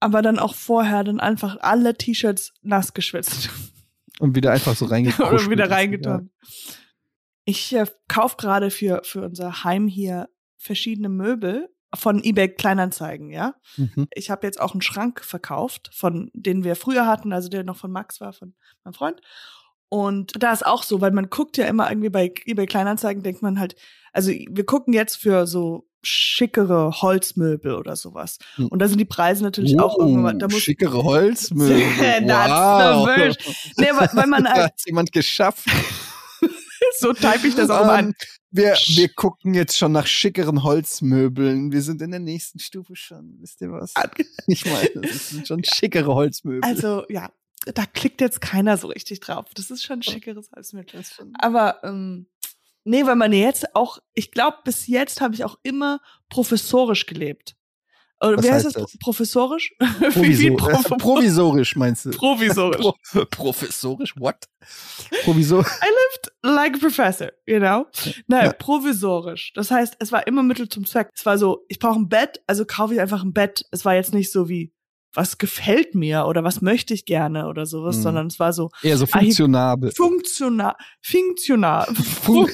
[0.01, 3.49] Aber dann auch vorher dann einfach alle T-Shirts nass geschwitzt.
[4.21, 5.33] Und wieder einfach so reingekommen.
[5.33, 6.29] Oder wieder reingetan.
[7.45, 13.55] Ich äh, kaufe gerade für, für unser Heim hier verschiedene Möbel von eBay Kleinanzeigen, ja.
[13.75, 14.07] Mhm.
[14.13, 17.77] Ich habe jetzt auch einen Schrank verkauft, von den wir früher hatten, also der noch
[17.77, 18.53] von Max war, von
[18.83, 19.21] meinem Freund.
[19.89, 23.41] Und da ist auch so, weil man guckt ja immer irgendwie bei eBay Kleinanzeigen, denkt
[23.41, 23.75] man halt,
[24.13, 28.37] also wir gucken jetzt für so schickere Holzmöbel oder sowas.
[28.55, 28.67] Hm.
[28.67, 31.81] Und da sind die Preise natürlich auch irgendwann, da muss schickere Holzmöbel.
[32.31, 33.07] Wow.
[33.77, 35.65] Nee, weil, weil man da halt, hat jemand geschafft.
[36.99, 38.15] so type ich das auch immer Ähm, an.
[38.49, 41.71] wir, wir gucken jetzt schon nach schickeren Holzmöbeln.
[41.71, 43.37] Wir sind in der nächsten Stufe schon.
[43.39, 43.93] Wisst ihr was?
[44.47, 46.61] Ich meine, das sind schon schickere Holzmöbel.
[46.63, 47.31] Also, ja.
[47.73, 49.45] da klickt jetzt keiner so richtig drauf.
[49.55, 51.01] Das ist schon ein schickeres Halsmittel.
[51.39, 52.27] Aber ähm,
[52.83, 57.55] nee, weil man jetzt auch, ich glaube, bis jetzt habe ich auch immer professorisch gelebt.
[58.23, 58.83] Oder Was wie heißt heißt das?
[58.91, 58.97] das?
[58.99, 59.73] Professorisch?
[59.79, 62.11] Provisor Prof- provisorisch meinst du?
[62.11, 62.85] Provisorisch.
[63.11, 64.13] Pro professorisch?
[64.17, 64.45] What?
[65.23, 65.65] Provisor
[66.43, 67.87] like a professor, you know?
[68.27, 68.53] Nein, Ja.
[68.53, 69.53] provisorisch.
[69.53, 71.09] Das heißt, es war immer Mittel zum Zweck.
[71.15, 73.65] Es war so, ich brauche ein Bett, also kaufe ich einfach ein Bett.
[73.71, 74.71] Es war jetzt nicht so wie,
[75.13, 78.01] was gefällt mir oder was möchte ich gerne oder sowas, Mhm.
[78.01, 79.91] sondern es war so eher so funktionabel.
[79.91, 81.85] funktional, funktional.
[81.95, 82.49] Fun-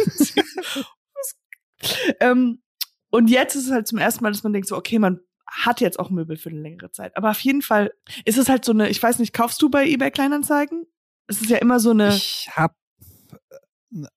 [2.20, 2.62] ähm,
[3.10, 5.80] und jetzt ist es halt zum ersten Mal, dass man denkt so, okay, man hat
[5.80, 7.16] jetzt auch Möbel für eine längere Zeit.
[7.16, 7.94] Aber auf jeden Fall
[8.26, 10.86] ist es halt so eine, ich weiß nicht, kaufst du bei eBay Kleinanzeigen?
[11.28, 12.74] Es ist ja immer so eine, Ich habe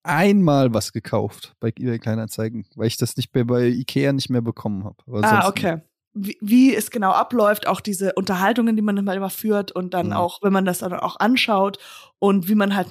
[0.02, 4.42] einmal was gekauft bei eBay Kleinanzeigen, weil ich das nicht mehr bei Ikea nicht mehr
[4.42, 4.96] bekommen habe.
[5.24, 5.82] ah, okay.
[6.12, 10.08] Wie, wie es genau abläuft, auch diese Unterhaltungen, die man immer immer führt und dann
[10.08, 10.12] Mhm.
[10.14, 11.78] auch, wenn man das dann auch anschaut
[12.18, 12.88] und wie man halt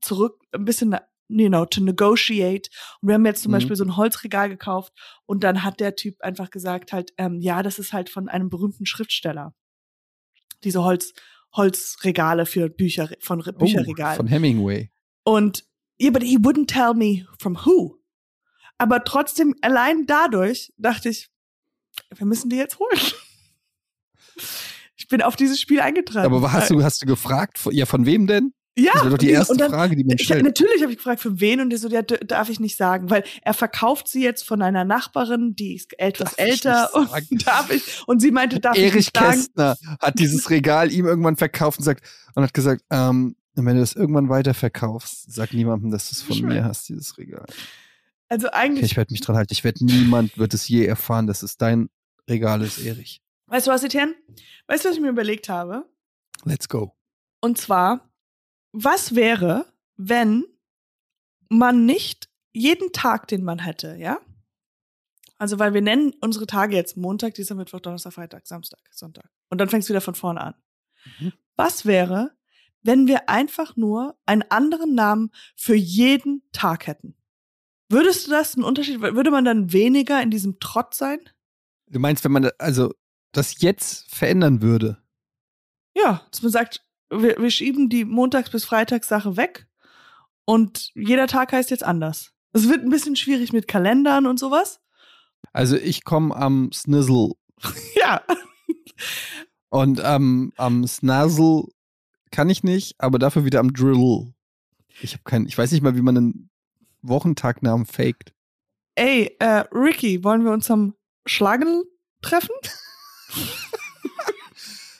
[0.00, 0.96] zurück ein bisschen,
[1.28, 2.68] you know, to negotiate.
[3.00, 3.56] Und wir haben jetzt zum Mhm.
[3.56, 4.92] Beispiel so ein Holzregal gekauft
[5.26, 8.50] und dann hat der Typ einfach gesagt halt, ähm, ja, das ist halt von einem
[8.50, 9.54] berühmten Schriftsteller.
[10.64, 11.12] Diese Holz,
[11.54, 14.14] Holzregale für Bücher, von Re- Bücherregalen.
[14.14, 14.90] Oh, von Hemingway.
[15.24, 15.64] Und
[16.00, 17.98] yeah, but he wouldn't tell me from who.
[18.78, 21.30] Aber trotzdem, allein dadurch dachte ich,
[22.14, 22.98] wir müssen die jetzt holen.
[24.96, 26.26] Ich bin auf dieses Spiel eingetragen.
[26.34, 28.52] Aber hast du, hast du gefragt, ja, von wem denn?
[28.78, 30.44] Ja, Das wäre doch die erste dann, Frage, die man ich, stellt.
[30.44, 33.08] natürlich habe ich gefragt, für wen und der so, ja, d- darf ich nicht sagen,
[33.08, 37.08] weil er verkauft sie jetzt von einer Nachbarin, die ist etwas Darf ich älter und
[37.46, 39.30] darf ich und sie meinte, darf ich Erich nicht sagen.
[39.32, 43.80] Kästner hat dieses Regal ihm irgendwann verkauft und sagt und hat gesagt, ähm, wenn du
[43.80, 47.46] das irgendwann weiterverkaufst, sag niemandem, dass du es von Ich mir hast, dieses Regal.
[48.28, 49.54] Also Okay, eigentlich, ich werde mich dran halten.
[49.54, 51.88] Ich werde niemand wird es je erfahren, dass es dein
[52.28, 53.22] Regal ist, Erich.
[53.46, 54.14] weißt du was, Etienne?
[54.66, 55.88] Weißt du, was ich mir überlegt habe?
[56.44, 56.96] Let's go.
[57.40, 58.10] Und zwar,
[58.72, 60.44] was wäre, wenn
[61.48, 64.18] man nicht jeden Tag, den man hätte, ja?
[65.38, 69.30] Also, weil wir nennen unsere Tage jetzt Montag, Dienstag, Mittwoch, Donnerstag, Freitag, Samstag, Sonntag.
[69.50, 70.54] Und dann fängst du wieder von vorne an.
[71.20, 71.32] Mhm.
[71.56, 72.32] Was wäre,
[72.82, 77.16] wenn wir einfach nur einen anderen Namen für jeden Tag hätten?
[77.88, 81.20] Würdest du das einen Unterschied, würde man dann weniger in diesem Trott sein?
[81.88, 82.92] Du meinst, wenn man also
[83.32, 84.98] das jetzt verändern würde?
[85.94, 89.66] Ja, dass man sagt, wir, wir schieben die Montags- bis Freitagssache weg
[90.44, 92.32] und jeder Tag heißt jetzt anders.
[92.52, 94.80] Es wird ein bisschen schwierig mit Kalendern und sowas.
[95.52, 97.32] Also ich komme am Snizzle
[97.94, 98.22] Ja.
[99.68, 101.64] und ähm, am Snazzle
[102.30, 104.32] kann ich nicht, aber dafür wieder am Drill.
[105.00, 106.50] Ich habe keinen, ich weiß nicht mal, wie man einen
[107.02, 108.34] Wochentagnamen faked.
[108.96, 110.94] Ey, äh, Ricky, wollen wir uns am
[111.26, 111.82] Schlagen
[112.22, 112.54] treffen?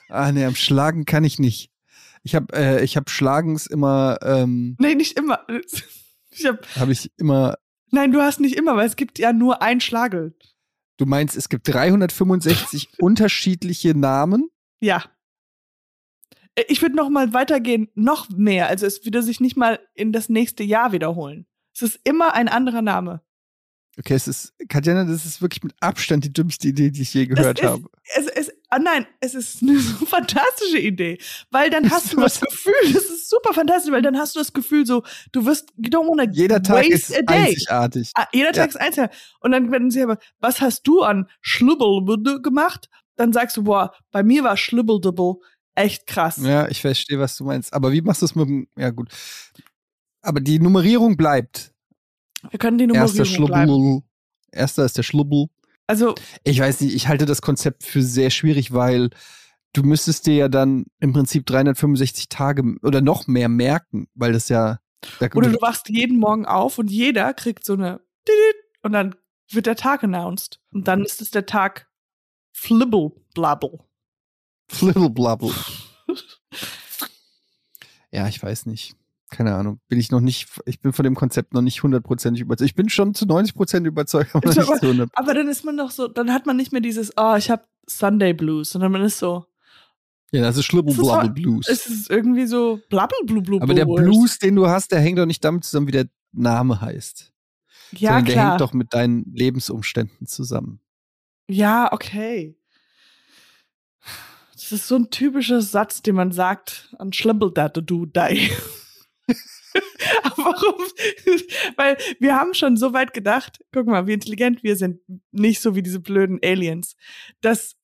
[0.08, 1.70] Ah, nee, am Schlagen kann ich nicht.
[2.22, 5.44] Ich habe äh, ich habe Schlagens immer ähm, Nee, nicht immer.
[6.30, 7.56] Ich hab, habe ich immer
[7.90, 10.36] nein, du hast nicht immer, weil es gibt ja nur ein Schlagel.
[10.96, 14.48] Du meinst, es gibt 365 unterschiedliche Namen?
[14.80, 15.04] Ja.
[16.54, 18.68] Äh, Ich würde noch mal weitergehen, noch mehr.
[18.68, 21.46] Also es würde sich nicht mal in das nächste Jahr wiederholen.
[21.74, 23.22] Es ist immer ein anderer Name.
[23.98, 27.26] Okay, es ist, Katjana, das ist wirklich mit Abstand die dümmste Idee, die ich je
[27.26, 27.88] gehört es ist, habe.
[28.14, 31.18] Es ist, ah nein, es ist eine so fantastische Idee,
[31.50, 32.40] weil dann hast du das?
[32.46, 35.88] Gefühl, das ist super fantastisch, weil dann hast du das Gefühl so, du wirst, you
[35.88, 38.10] don't wanna Jeder Tag ist einzigartig.
[38.14, 39.08] Ah, jeder Tag ist einzeln.
[39.40, 42.90] Und dann werden sie aber, was hast du an Schlubbel gemacht?
[43.16, 45.36] Dann sagst du, boah, bei mir war Schlubbeldubbel
[45.74, 46.38] echt krass.
[46.42, 47.72] Ja, ich verstehe, was du meinst.
[47.72, 49.08] Aber wie machst du es mit dem, ja gut.
[50.22, 51.72] Aber die Nummerierung bleibt.
[52.50, 53.70] Wir können die Erster Nummerierung bleiben.
[53.70, 54.02] Schlubbel.
[54.52, 55.46] Erster ist der Schlubbel.
[55.86, 59.10] Also, Ich weiß nicht, ich halte das Konzept für sehr schwierig, weil
[59.72, 64.48] du müsstest dir ja dann im Prinzip 365 Tage oder noch mehr merken, weil das
[64.48, 64.80] ja.
[65.20, 68.00] Da, oder du wachst jeden Morgen auf und jeder kriegt so eine
[68.82, 69.14] und dann
[69.50, 70.60] wird der Tag announced.
[70.72, 71.88] Und dann ist es der Tag
[72.52, 73.80] Flibbelblabbel.
[74.68, 75.52] Flibbelblabbel.
[78.12, 78.96] Ja, ich weiß nicht.
[79.30, 79.80] Keine Ahnung.
[79.88, 82.70] Bin ich noch nicht, ich bin von dem Konzept noch nicht hundertprozentig überzeugt.
[82.70, 85.10] Ich bin schon zu 90% überzeugt, aber nicht aber- zu 100.
[85.14, 87.64] Aber dann ist man doch so, dann hat man nicht mehr dieses, oh, ich habe
[87.88, 89.44] Sunday Blues, sondern man ist so,
[90.30, 91.66] Ja, das ist Schlibbelblabbel Blues.
[91.68, 93.60] es ist irgendwie so blabbelblublu.
[93.60, 96.80] Aber der Blues, den du hast, der hängt doch nicht damit zusammen, wie der Name
[96.80, 97.32] heißt.
[97.92, 98.50] ja sondern der klar.
[98.50, 100.80] hängt doch mit deinen Lebensumständen zusammen.
[101.48, 102.56] Ja, okay.
[104.52, 108.50] Das ist so ein typischer Satz, den man sagt an Schlibbeldatte du dei.
[108.50, 108.85] Aber
[110.36, 110.84] Warum?
[111.76, 115.00] Weil wir haben schon so weit gedacht, guck mal, wie intelligent wir sind,
[115.32, 116.96] nicht so wie diese blöden Aliens,
[117.40, 117.76] dass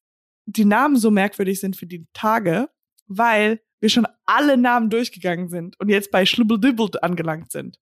[0.47, 2.69] die Namen so merkwürdig sind für die Tage,
[3.07, 7.79] weil wir schon alle Namen durchgegangen sind und jetzt bei Schlibbeldibbel angelangt sind.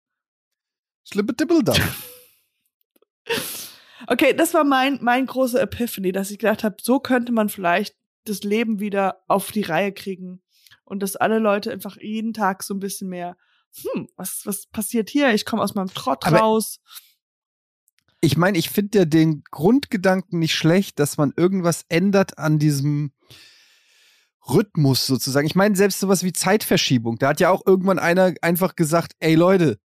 [1.10, 1.76] Schlibbeldibbeldamm.
[4.06, 7.96] okay, das war mein, mein große Epiphany, dass ich gedacht habe, so könnte man vielleicht
[8.24, 10.42] das Leben wieder auf die Reihe kriegen
[10.84, 13.36] und dass alle Leute einfach jeden Tag so ein bisschen mehr,
[13.76, 15.32] hm, was, was passiert hier?
[15.34, 16.80] Ich komme aus meinem Trott Aber raus.
[18.20, 23.12] Ich meine, ich finde ja den Grundgedanken nicht schlecht, dass man irgendwas ändert an diesem
[24.48, 25.46] Rhythmus sozusagen.
[25.46, 27.18] Ich meine, selbst sowas wie Zeitverschiebung.
[27.18, 29.78] Da hat ja auch irgendwann einer einfach gesagt, ey Leute,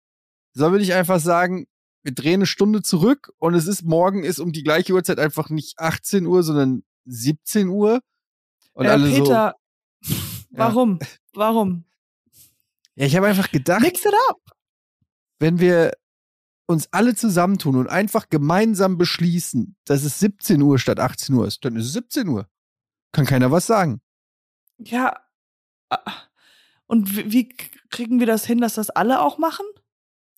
[0.53, 1.67] sollen wir nicht einfach sagen,
[2.03, 5.49] wir drehen eine Stunde zurück und es ist morgen ist um die gleiche Uhrzeit einfach
[5.49, 8.01] nicht 18 Uhr, sondern 17 Uhr.
[8.73, 9.57] Und äh, alle Peter,
[10.51, 10.99] warum?
[11.35, 11.85] Warum?
[12.97, 14.41] Ja, ich habe einfach gedacht, Mix it up.
[15.41, 15.93] wenn wir
[16.67, 21.65] uns alle zusammentun und einfach gemeinsam beschließen, dass es 17 Uhr statt 18 Uhr ist,
[21.65, 22.49] dann ist es 17 Uhr.
[23.13, 24.01] Kann keiner was sagen.
[24.79, 25.15] Ja.
[26.87, 27.49] Und wie, wie
[27.91, 29.67] kriegen wir das hin, dass das alle auch machen?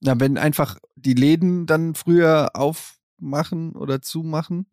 [0.00, 4.66] Na, wenn einfach die Läden dann früher aufmachen oder zumachen,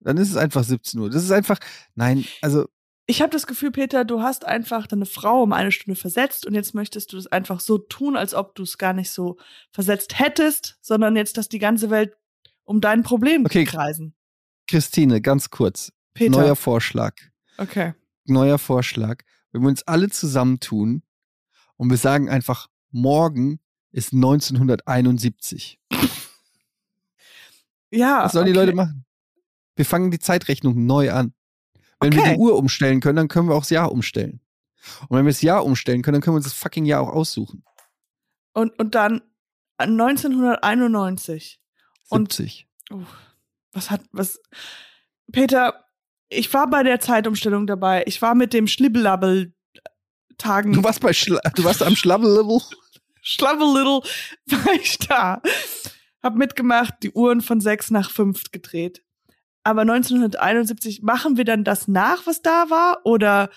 [0.00, 1.10] dann ist es einfach 17 Uhr.
[1.10, 1.58] Das ist einfach,
[1.94, 2.66] nein, also
[3.08, 6.54] Ich habe das Gefühl, Peter, du hast einfach deine Frau um eine Stunde versetzt und
[6.54, 9.36] jetzt möchtest du es einfach so tun, als ob du es gar nicht so
[9.70, 12.16] versetzt hättest, sondern jetzt, dass die ganze Welt
[12.64, 13.64] um dein Problem Okay.
[13.64, 14.14] kreisen.
[14.66, 15.92] Christine, ganz kurz.
[16.14, 16.32] Peter.
[16.32, 17.14] Neuer Vorschlag.
[17.58, 17.94] Okay.
[18.24, 19.22] Neuer Vorschlag.
[19.52, 21.02] Wenn wir uns alle zusammentun
[21.76, 23.60] und wir sagen einfach, morgen
[23.92, 25.78] ist 1971.
[27.90, 28.24] Ja.
[28.24, 28.60] Was sollen die okay.
[28.60, 29.04] Leute machen?
[29.76, 31.32] Wir fangen die Zeitrechnung neu an.
[32.00, 32.34] Wenn wir Okay.
[32.34, 34.40] die Uhr umstellen können, dann können wir auch das Jahr umstellen.
[35.08, 37.08] Und wenn wir das Jahr umstellen können, dann können wir uns das fucking Jahr auch
[37.08, 37.64] aussuchen.
[38.52, 39.22] Und, und dann
[39.78, 41.60] 1991.
[42.08, 42.68] Und 70.
[42.90, 43.02] Oh,
[43.72, 44.40] was hat, was,
[45.32, 45.84] Peter,
[46.28, 48.04] ich war bei der Zeitumstellung dabei.
[48.06, 49.52] Ich war mit dem Schlibbelabbel
[50.38, 50.72] Tagen.
[50.74, 52.60] Du warst bei Schla du warst am Schlabbel-Level.
[53.22, 54.02] Schlabbel Little
[54.46, 55.40] war ich da.
[56.22, 59.02] Hab mitgemacht, die Uhren von sechs nach fünf gedreht.
[59.66, 63.00] Aber 1971, machen wir dann das nach, was da war?
[63.04, 63.50] Oder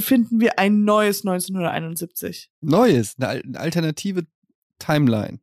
[0.00, 2.50] finden wir ein neues 1971?
[2.62, 4.26] Neues, eine, al- eine alternative
[4.78, 5.40] Timeline.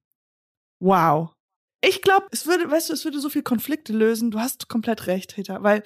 [0.79, 1.35] Wow.
[1.81, 4.31] Ich glaube, es würde, weißt du, es würde so viel Konflikte lösen.
[4.31, 5.83] Du hast komplett recht, Peter, weil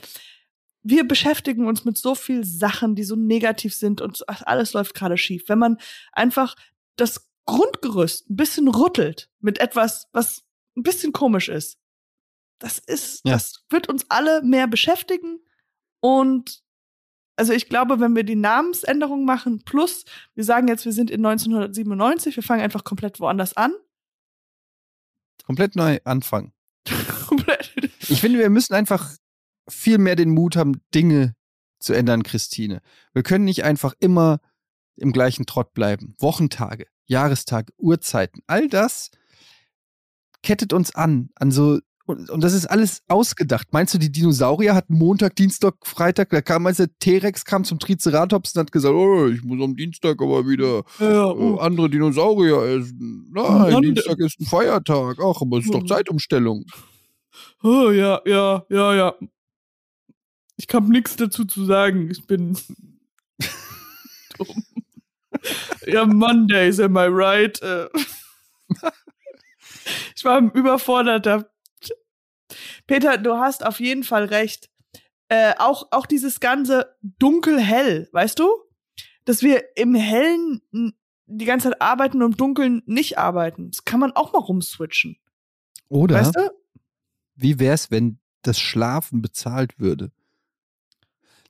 [0.84, 5.18] wir beschäftigen uns mit so viel Sachen, die so negativ sind und alles läuft gerade
[5.18, 5.44] schief.
[5.50, 5.78] Wenn man
[6.14, 6.56] einfach
[6.96, 10.44] das Grundgerüst ein bisschen rüttelt mit etwas, was
[10.78, 11.78] ein bisschen komisch ist,
[12.64, 13.34] das ist, Ja.
[13.34, 15.40] das wird uns alle mehr beschäftigen
[16.00, 16.64] und
[17.36, 21.26] also ich glaube, wenn wir die Namensänderung machen, plus wir sagen jetzt, wir sind in
[21.26, 23.74] 1997, wir fangen einfach komplett woanders an,
[25.46, 26.54] Komplett neu anfangen.
[28.10, 29.12] Ich finde, wir müssen einfach
[29.70, 31.36] viel mehr den Mut haben, Dinge
[31.80, 32.82] zu ändern, Christine.
[33.14, 34.40] Wir können nicht einfach immer
[34.98, 36.14] im gleichen Trott bleiben.
[36.20, 39.10] Wochentage, Jahrestage, Uhrzeiten, all das
[40.44, 43.70] kettet uns an, an so und, und das ist alles ausgedacht.
[43.72, 46.32] Meinst du, die Dinosaurier hatten Montag, Dienstag, Freitag?
[46.32, 49.76] Da kam also der T-Rex kam zum Triceratops und hat gesagt, oh, ich muss am
[49.78, 51.58] Dienstag aber wieder Ja, äh, oh.
[51.58, 53.32] andere Dinosaurier essen.
[53.34, 53.82] Nein, Mann.
[53.82, 55.18] Dienstag ist ein Feiertag.
[55.20, 55.86] Ach, aber es ist doch.
[55.86, 56.66] Zeitumstellung.
[57.64, 59.16] oh, ja, ja, ja, ja.
[60.58, 62.12] Ich habe nichts dazu zu sagen.
[62.12, 62.58] Ich bin
[64.38, 64.64] dumm.
[65.88, 67.62] Ja, Mondays, am I right?
[67.62, 67.88] Äh.
[70.16, 71.26] Ich war überfordert.
[71.26, 71.44] da.
[72.88, 74.70] Peter, du hast auf jeden Fall recht.
[75.30, 78.50] Äh, auch, auch dieses ganze dunkel-hell, weißt du?
[79.26, 80.62] Dass wir im Hellen
[81.26, 83.72] die ganze Zeit arbeiten und im Dunkeln nicht arbeiten.
[83.72, 85.18] Das kann man auch mal rumswitchen.
[85.88, 86.52] Oder Weißt du?
[87.36, 90.12] wie wär's, wenn das Schlafen bezahlt würde?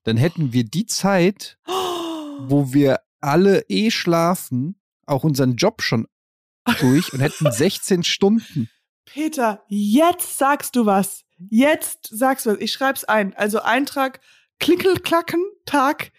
[0.03, 6.07] Dann hätten wir die Zeit, wo wir alle eh schlafen, auch unseren Job schon
[6.79, 8.69] durch und hätten 16 Stunden.
[9.05, 11.25] Peter, jetzt sagst du was.
[11.37, 12.59] Jetzt sagst du was.
[12.59, 13.33] Ich schreib's ein.
[13.35, 14.21] Also Eintrag
[14.59, 16.11] Klickelklacken Tag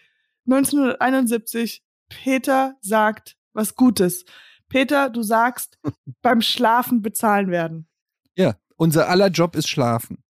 [0.45, 1.83] 1971.
[2.09, 4.25] Peter sagt was Gutes.
[4.69, 5.79] Peter, du sagst
[6.21, 7.87] beim Schlafen bezahlen werden.
[8.35, 10.23] Ja, unser aller Job ist Schlafen.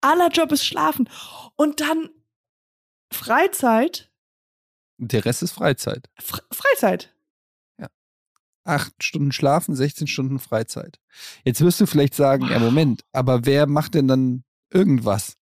[0.00, 1.08] Aller Job ist Schlafen.
[1.56, 2.10] Und dann
[3.12, 4.10] Freizeit.
[4.98, 6.08] Der Rest ist Freizeit.
[6.18, 7.14] Fre Freizeit.
[8.66, 10.98] Acht Stunden Schlafen, 16 Stunden Freizeit.
[11.44, 14.42] Jetzt wirst du vielleicht sagen, ja, Moment, aber wer macht denn dann
[14.72, 15.36] irgendwas?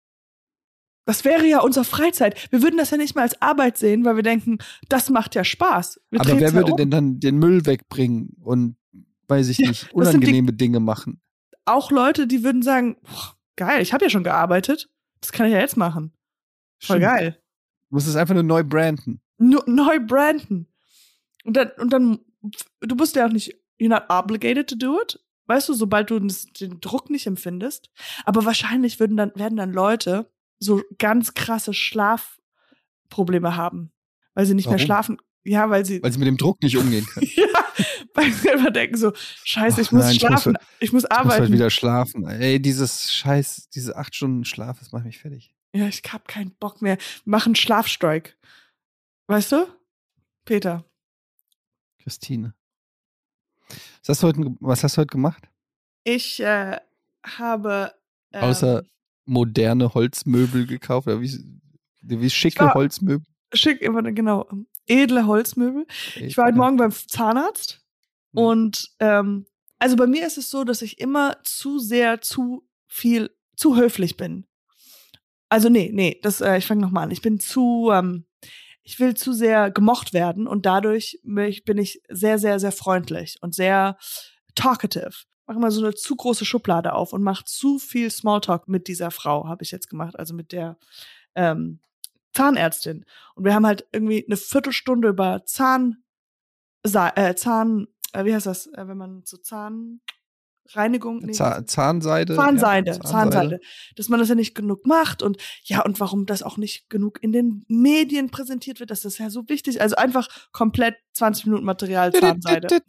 [1.06, 2.52] Das wäre ja unsere Freizeit.
[2.52, 4.58] Wir würden das ja nicht mal als Arbeit sehen, weil wir denken,
[4.90, 6.00] das macht ja Spaß.
[6.10, 6.78] Wir aber wer würde um.
[6.78, 8.78] denn dann den Müll wegbringen und,
[9.28, 11.20] weiß ich Ja, nicht, sind die- unangenehme Dinge machen?
[11.66, 14.90] auch Leute, die würden sagen, "Boah, geil, ich habe ja schon gearbeitet.
[15.22, 16.12] Das kann ich ja jetzt machen.
[16.82, 17.04] Voll Stimmt.
[17.04, 17.40] geil.
[17.90, 19.22] Du musst es einfach nur neu branden.
[19.38, 20.68] neu branden.
[21.46, 22.20] Und dann, und dann,
[22.82, 25.20] du bist ja auch nicht, you're not obligated to do it.
[25.46, 27.90] Weißt du, sobald du den Druck nicht empfindest.
[28.24, 33.92] Aber wahrscheinlich würden dann, werden dann Leute so ganz krasse Schlafprobleme haben.
[34.34, 34.86] Weil sie nicht mehr Warum?
[34.86, 35.18] schlafen.
[35.44, 37.30] Ja, weil sie, Weil sie mit dem Druck nicht umgehen können.
[37.36, 37.48] ja,
[38.14, 39.12] weil sie einfach denken so,
[39.44, 41.54] scheiße, ich muss nein, ich muss schlafen, ich muss, Ich muss halt arbeiten.
[41.54, 42.26] wieder schlafen.
[42.26, 45.54] Ey, dieses Scheiß, diese acht Stunden Schlaf, das macht mich fertig.
[45.76, 46.98] ja, ich hab keinen Bock mehr.
[47.26, 48.38] Mach einen Schlafstreik.
[49.28, 49.68] Weißt du?
[50.46, 50.86] Peter.
[52.04, 52.54] Christine.
[54.06, 55.44] Was hast du heute, was hast du heute gemacht?
[56.04, 56.78] Ich äh,
[57.26, 57.94] habe.
[58.34, 58.84] Ähm, Außer
[59.26, 61.08] moderne Holzmöbel gekauft?
[61.08, 61.40] Oder wie,
[62.02, 63.26] wie schicke war- Holzmöbel?
[63.54, 64.50] Schick, immer, genau.
[64.88, 65.86] Edle Holzmöbel.
[66.16, 67.80] Ich war heute Morgen beim Zahnarzt
[68.34, 68.40] Mhm.
[68.42, 69.46] und ähm,
[69.80, 74.18] also bei mir ist es so, dass ich immer zu sehr, zu viel, zu höflich
[74.18, 74.46] bin.
[75.50, 77.12] Also nee, nee, das, äh, ich fange nochmal an.
[77.12, 78.26] Ich bin zu, ähm,
[78.84, 83.56] ich will zu sehr gemocht werden und dadurch bin ich sehr, sehr, sehr freundlich und
[83.56, 83.98] sehr
[84.56, 85.12] talkative.
[85.46, 89.12] Mach mal so eine zu große Schublade auf und mach zu viel Smalltalk mit dieser
[89.12, 90.78] Frau, habe ich jetzt gemacht, also mit der
[91.36, 91.80] ähm,
[92.34, 93.06] Zahnärztin.
[93.36, 96.04] Und wir haben halt irgendwie eine Viertelstunde über Zahn,
[96.84, 99.38] äh, Zahn, äh, wie heißt das, äh, wenn man so
[100.66, 102.36] Zahnreinigung, nee, Zahn, Zahnseide.
[102.36, 103.60] Zahnseide, ja, Zahnseide,
[103.96, 107.22] dass man das ja nicht genug macht und ja, und warum das auch nicht genug
[107.22, 109.82] in den Medien präsentiert wird, das ist ja so wichtig.
[109.82, 112.82] Also einfach komplett 20 Minuten Material Zahnseide.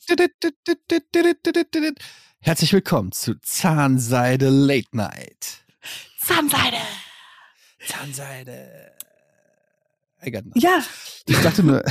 [2.40, 5.64] Herzlich willkommen zu Zahnseide Late Night.
[6.20, 6.76] Zahnseide!
[7.86, 8.92] Zahnseide.
[10.54, 10.82] Ja,
[11.26, 11.82] Ich dachte nur,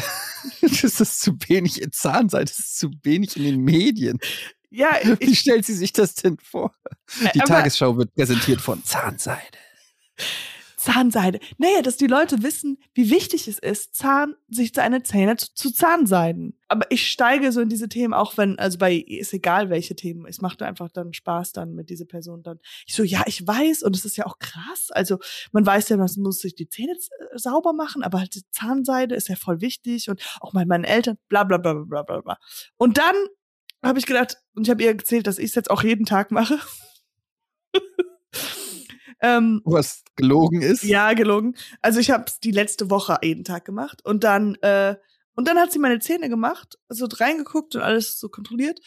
[0.61, 1.79] das ist zu wenig.
[1.91, 4.17] Zahnseide ist zu wenig in den Medien.
[4.73, 6.73] Ja, Wie ich, stellt sie sich das denn vor?
[7.33, 9.57] Die aber- Tagesschau wird präsentiert von Zahnseide.
[10.83, 11.39] Zahnseide.
[11.57, 15.71] Naja, dass die Leute wissen, wie wichtig es ist, Zahn, sich seine Zähne zu, zu
[15.71, 16.59] Zahnseiden.
[16.67, 20.25] Aber ich steige so in diese Themen, auch wenn, also bei, ist egal welche Themen,
[20.27, 22.59] es macht einfach dann Spaß dann mit dieser Person dann.
[22.85, 24.89] Ich so, ja, ich weiß, und es ist ja auch krass.
[24.89, 25.19] Also,
[25.53, 29.15] man weiß ja, man muss sich die Zähne äh, sauber machen, aber halt die Zahnseide
[29.15, 32.37] ist ja voll wichtig und auch bei meinen Eltern, bla, bla, bla, bla, bla, bla.
[32.75, 33.15] Und dann
[33.83, 36.31] habe ich gedacht, und ich habe ihr erzählt, dass ich es jetzt auch jeden Tag
[36.31, 36.59] mache.
[39.21, 40.83] ähm, Was gelogen ist.
[40.83, 41.55] ja, gelogen.
[41.81, 44.95] Also ich habe es die letzte Woche jeden Tag gemacht und dann äh,
[45.35, 48.79] und dann hat sie meine Zähne gemacht, also reingeguckt und alles so kontrolliert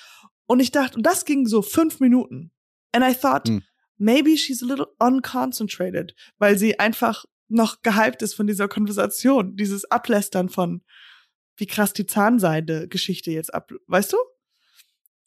[0.47, 2.53] und ich dachte und das ging so fünf Minuten
[2.92, 3.62] and I thought Hm.
[3.99, 9.90] maybe she's a little unconcentrated, weil sie einfach noch gehypt ist von dieser Konversation, dieses
[9.90, 10.82] Ablästern von
[11.57, 14.16] wie krass die Zahnseide-Geschichte jetzt ab, weißt du?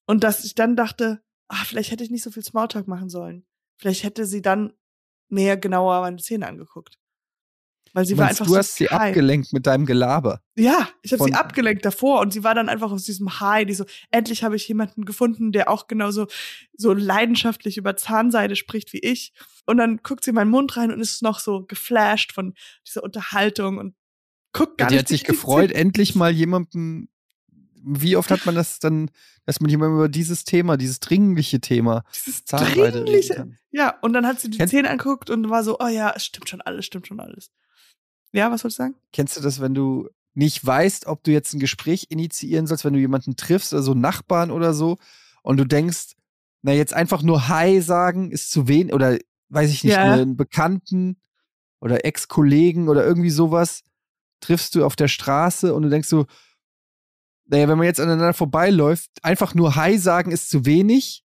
[0.10, 3.45] Und dass ich dann dachte, ah, vielleicht hätte ich nicht so viel Smalltalk machen sollen.
[3.78, 4.74] Vielleicht hätte sie dann
[5.30, 6.97] mehr genauer meine Zähne angeguckt.
[7.93, 9.10] Weil sie Du war meinst, einfach du so hast sie high.
[9.10, 10.41] abgelenkt mit deinem Gelaber.
[10.57, 13.76] Ja, ich habe sie abgelenkt davor und sie war dann einfach aus diesem High, die
[13.76, 16.26] so, endlich habe ich jemanden gefunden, der auch genauso
[16.76, 19.32] so leidenschaftlich über Zahnseide spricht wie ich.
[19.68, 22.55] Und dann guckt sie in meinen Mund rein und ist noch so geflasht von
[22.88, 23.93] dieser Unterhaltung und
[24.53, 25.03] guckt gar die nicht.
[25.03, 27.10] hat sich die gefreut, endlich mal jemanden.
[27.84, 29.10] Wie oft hat man das dann,
[29.46, 33.52] dass man jemandem über dieses Thema, dieses dringliche Thema, Dieses Zahnseide reden dringliche.
[33.72, 36.26] Ja, und dann hat sie die Kennst- Zähne angeguckt und war so, oh ja, es
[36.26, 37.52] stimmt schon alles, stimmt schon alles.
[38.32, 38.96] Ja, was soll ich sagen?
[39.14, 42.94] Kennst du das, wenn du nicht weißt, ob du jetzt ein Gespräch initiieren sollst, wenn
[42.94, 44.98] du jemanden triffst oder so Nachbarn oder so
[45.42, 46.14] und du denkst,
[46.62, 49.18] na jetzt einfach nur Hi sagen ist zu wenig oder
[49.50, 50.14] weiß ich nicht, Ja.
[50.14, 51.18] einen Bekannten
[51.82, 53.84] oder Ex-Kollegen oder irgendwie sowas
[54.42, 56.26] triffst du auf der Straße und du denkst so,
[57.50, 61.24] naja, wenn man jetzt aneinander vorbeiläuft, einfach nur Hi sagen ist zu wenig,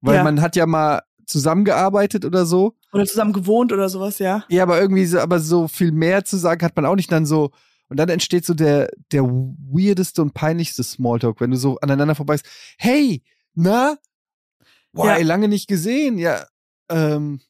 [0.00, 0.24] weil Ja.
[0.24, 2.76] man hat ja mal zusammengearbeitet oder so.
[2.92, 4.44] Oder zusammen gewohnt oder sowas, ja.
[4.48, 7.26] Ja, aber irgendwie so, aber so viel mehr zu sagen hat man auch nicht dann
[7.26, 7.50] so.
[7.88, 12.44] Und dann entsteht so der, der weirdeste und peinlichste Smalltalk, wenn du so aneinander vorbeist.
[12.78, 13.22] Hey,
[13.54, 13.96] na?
[14.92, 15.24] Boah, Ja.
[15.24, 16.18] lange nicht gesehen.
[16.18, 16.46] Ja,
[16.88, 17.40] ähm,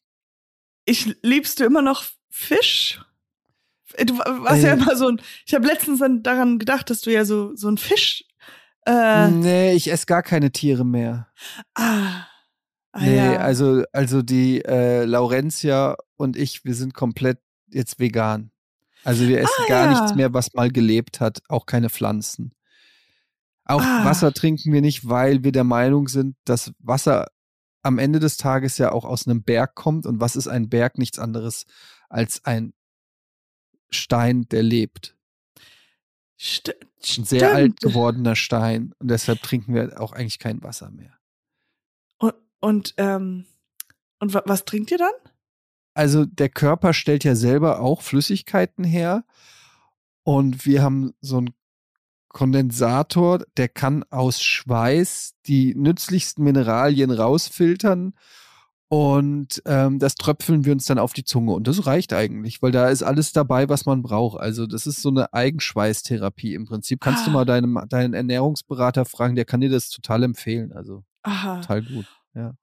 [0.87, 3.01] Ich liebst du immer noch Fisch?
[4.07, 4.77] Du warst ja Äh.
[4.77, 5.21] immer so ein.
[5.47, 8.25] Ich habe letztens dann daran gedacht, dass du ja so so ein Fisch.
[8.87, 11.29] Äh, nee, ich esse gar keine Tiere mehr.
[11.75, 12.25] ah,
[12.93, 13.37] ah, nee, ja.
[13.39, 17.39] also, also die äh, Laurentia und ich, wir sind komplett
[17.69, 18.51] jetzt vegan.
[19.05, 19.91] Also wir essen Ah, gar ja.
[20.01, 22.53] nichts mehr, was mal gelebt hat, auch keine Pflanzen.
[23.65, 24.05] Auch Ah.
[24.05, 27.29] Wasser trinken wir nicht, weil wir der Meinung sind, dass Wasser
[27.83, 30.05] am Ende des Tages ja auch aus einem Berg kommt.
[30.07, 30.99] Und was ist ein Berg?
[30.99, 31.67] Nichts anderes
[32.09, 32.73] als ein
[33.91, 35.17] Stein, der lebt.
[36.41, 36.75] St
[37.19, 37.81] Ein sehr alt stimmt.
[37.81, 38.93] gewordener Stein.
[38.99, 41.19] Und deshalb trinken wir auch eigentlich kein Wasser mehr.
[42.19, 43.47] Und, und, ähm,
[44.19, 45.13] und wa was trinkt ihr dann?
[45.95, 49.25] Also der Körper stellt ja selber auch Flüssigkeiten her.
[50.23, 51.55] Und wir haben so einen
[52.29, 58.15] Kondensator, der kann aus Schweiß die nützlichsten Mineralien rausfiltern.
[58.93, 61.53] Und ähm, das tröpfeln wir uns dann auf die Zunge.
[61.53, 64.41] Und das reicht eigentlich, weil da ist alles dabei, was man braucht.
[64.41, 67.01] Also das ist so eine Eigenschweißtherapie im Prinzip.
[67.01, 67.35] Kannst du Ah.
[67.35, 70.73] mal deinem, deinen Ernährungsberater fragen, der kann dir das total empfehlen.
[70.73, 71.61] Also Aha.
[71.61, 72.07] total gut.
[72.35, 72.55] Ja.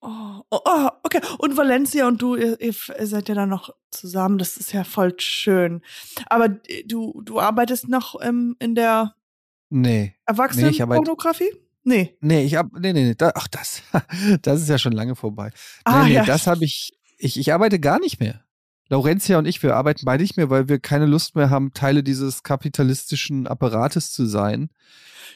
[0.00, 1.20] Oh, oh, oh, okay.
[1.38, 2.72] Und Valencia und du, ihr, ihr
[3.06, 4.38] seid ja dann noch zusammen.
[4.38, 5.82] Das ist ja voll schön.
[6.26, 9.14] Aber äh, du, du arbeitest noch ähm, in der
[9.70, 10.16] Nee.
[10.26, 11.50] Erwachsenenpornografie?
[11.52, 11.60] Nee.
[12.20, 13.82] Nee, ich hab, nee, nee, nee, da, ach, das,
[14.42, 15.50] das ist ja schon lange vorbei.
[15.84, 16.24] Ah, nee, nee, ja.
[16.24, 18.42] das habe ich, ich, ich arbeite gar nicht mehr.
[18.90, 22.02] Laurentia und ich, wir arbeiten beide nicht mehr, weil wir keine Lust mehr haben, Teile
[22.02, 24.70] dieses kapitalistischen Apparates zu sein,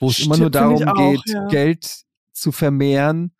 [0.00, 1.46] wo es immer nur darum auch, geht, ja.
[1.48, 3.32] Geld zu vermehren,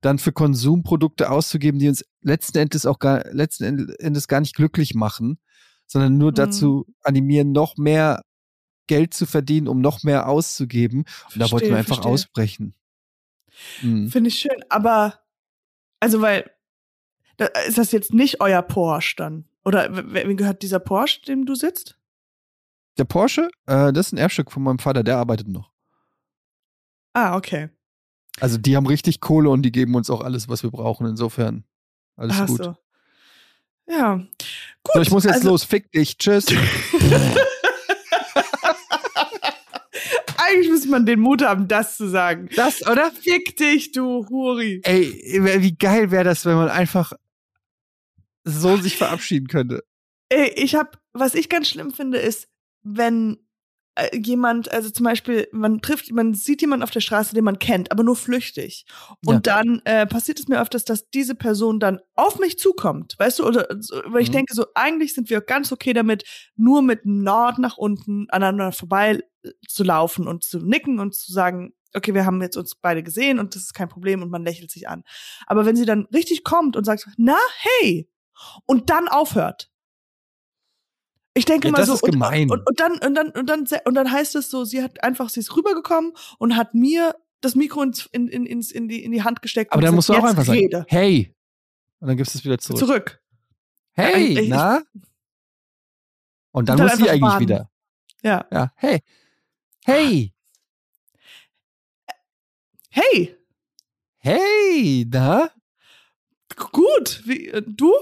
[0.00, 4.94] dann für Konsumprodukte auszugeben, die uns letzten Endes auch gar, letzten Endes gar nicht glücklich
[4.94, 5.38] machen,
[5.86, 6.36] sondern nur Mhm.
[6.36, 8.22] dazu animieren, noch mehr
[8.90, 11.04] Geld zu verdienen, um noch mehr auszugeben.
[11.32, 12.12] Und da wollten Verstehe, wir einfach verstehe.
[12.12, 12.74] ausbrechen.
[13.82, 14.10] Mhm.
[14.10, 14.64] Finde ich schön.
[14.68, 15.20] Aber,
[16.00, 16.50] also, weil,
[17.68, 19.44] ist das jetzt nicht euer Porsche dann?
[19.64, 21.98] Oder wem gehört dieser Porsche, dem du sitzt?
[22.98, 25.70] Der Porsche, äh, das ist ein Erbstück von meinem Vater, der arbeitet noch.
[27.12, 27.68] Ah, okay.
[28.40, 31.06] Also die haben richtig Kohle und die geben uns auch alles, was wir brauchen.
[31.06, 31.62] Insofern
[32.16, 32.64] alles Ach gut.
[32.64, 32.76] so.
[33.88, 34.16] Ja.
[34.16, 34.94] Gut.
[34.94, 35.62] So, ich muss jetzt also, los.
[35.62, 36.18] Fick dich.
[36.18, 36.46] Tschüss.
[40.50, 42.48] Eigentlich müsste man den Mut haben, das zu sagen.
[42.56, 43.12] Das, oder?
[43.12, 44.80] Fick dich, du Huri.
[44.84, 47.12] Ey, wie geil wäre das, wenn man einfach
[48.44, 49.84] so sich verabschieden könnte.
[50.28, 52.48] Ey, ich hab, was ich ganz schlimm finde, ist,
[52.82, 53.38] wenn
[54.12, 57.90] jemand, also zum Beispiel, man trifft, man sieht jemanden auf der Straße, den man kennt,
[57.92, 58.86] aber nur flüchtig.
[59.24, 63.40] Und dann äh, passiert es mir öfters, dass diese Person dann auf mich zukommt, weißt
[63.40, 63.68] du, oder
[64.06, 64.34] weil ich Mhm.
[64.34, 66.24] denke, so eigentlich sind wir ganz okay damit,
[66.56, 71.32] nur mit Nord nach unten aneinander vorbei äh, zu laufen und zu nicken und zu
[71.32, 74.44] sagen, okay, wir haben jetzt uns beide gesehen und das ist kein Problem und man
[74.44, 75.02] lächelt sich an.
[75.46, 78.08] Aber wenn sie dann richtig kommt und sagt, na, hey,
[78.66, 79.70] und dann aufhört.
[81.34, 82.50] Ich denke Ja, mal das so, ist und, gemein.
[82.50, 85.28] Und, und, dann, und, dann, und, dann, und dann heißt es so, sie hat einfach,
[85.30, 87.92] sie ist rübergekommen und hat mir das Mikro in,
[88.28, 89.72] in, ins, in, die, in die Hand gesteckt.
[89.72, 90.84] Aber dann musst du auch einfach jetzt sagen, rede.
[90.88, 91.34] hey.
[92.00, 92.78] Und dann gibst du es wieder zurück.
[92.78, 93.22] Zurück.
[93.92, 94.82] Hey, Ich- ich- na?
[96.52, 97.40] Und dann Und dann muss sie eigentlich warten.
[97.42, 97.70] wieder.
[98.22, 98.46] Ja.
[98.52, 99.00] Ja, hey.
[99.84, 100.32] Hey.
[102.90, 103.36] Hey,
[104.18, 105.48] Hey, na?
[106.50, 107.22] g- gut.
[107.24, 107.94] Wie, äh, du?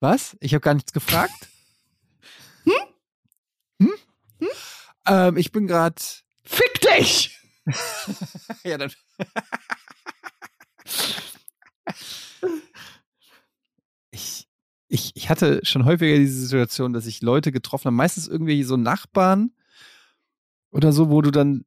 [0.00, 0.36] Was?
[0.40, 1.48] Ich habe gar nichts gefragt.
[4.38, 4.48] Hm?
[4.48, 4.48] Hm?
[5.06, 5.96] Ähm, ich bin gerade.
[6.44, 7.38] Fick dich!
[8.64, 8.90] ja, dann.
[14.10, 14.48] ich,
[14.88, 18.76] ich, ich hatte schon häufiger diese Situation, dass ich Leute getroffen habe, meistens irgendwie so
[18.76, 19.52] Nachbarn
[20.70, 21.64] oder so, wo du dann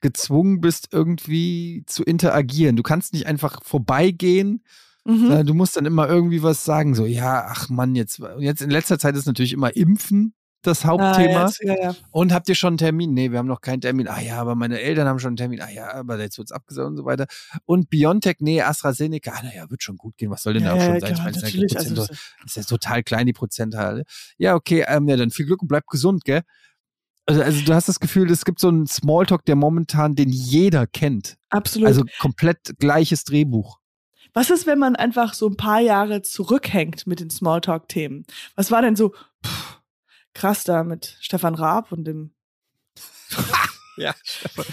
[0.00, 2.76] gezwungen bist, irgendwie zu interagieren.
[2.76, 4.62] Du kannst nicht einfach vorbeigehen,
[5.06, 5.46] Mhm.
[5.46, 8.98] Du musst dann immer irgendwie was sagen, so, ja, ach Mann, jetzt, jetzt in letzter
[8.98, 10.34] Zeit ist natürlich immer Impfen
[10.66, 11.42] das Hauptthema.
[11.42, 11.96] Ah, jetzt, ja, ja.
[12.10, 13.14] Und habt ihr schon einen Termin?
[13.14, 14.08] Nee, wir haben noch keinen Termin.
[14.08, 15.60] Ah ja, aber meine Eltern haben schon einen Termin.
[15.60, 17.26] Ah ja, aber jetzt wird's abgesagt und so weiter.
[17.64, 20.30] Und BioNTech, nee, AstraZeneca, ah naja, wird schon gut gehen.
[20.30, 21.10] Was soll denn da auch ja, schon ja, sein?
[21.10, 22.10] Ich klar, meine, das ja Also, das
[22.44, 24.04] ist ja total klein, die Prozentzahl.
[24.38, 26.42] Ja, okay, ähm, ja, dann viel Glück und bleib gesund, gell?
[27.26, 30.86] Also, also du hast das Gefühl, es gibt so einen Smalltalk, der momentan den jeder
[30.86, 31.36] kennt.
[31.50, 31.88] absolut.
[31.88, 33.80] Also komplett gleiches Drehbuch.
[34.32, 38.26] Was ist, wenn man einfach so ein paar Jahre zurückhängt mit den Smalltalk-Themen?
[38.54, 39.14] Was war denn so
[39.44, 39.80] pff,
[40.36, 42.32] krass da mit Stefan Raab und dem
[43.96, 44.64] Ja, Stefan.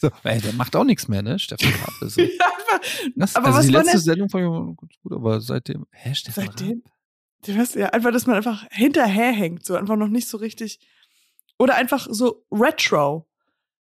[0.00, 1.38] So, ey, der macht auch nichts mehr, ne?
[1.38, 1.92] Stefan Raab.
[2.00, 2.80] Also, Ja, einfach-
[3.14, 5.86] das, Aber also was die letzte denn- Sendung fand ich ganz gut, aber seitdem.
[5.90, 6.82] Hä, Stefan Seitdem?
[6.84, 6.92] Raab?
[7.46, 10.78] Du weißt ja, einfach, dass man einfach hinterherhängt, so einfach noch nicht so richtig.
[11.58, 13.26] Oder einfach so Retro.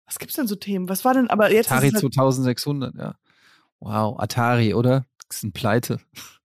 [0.06, 0.88] Was gibt's denn so Themen?
[0.88, 3.14] Was war denn, aber jetzt Atari ist halt, 2600, ja.
[3.80, 5.06] Wow, Atari, oder?
[5.28, 6.00] Das sind pleite.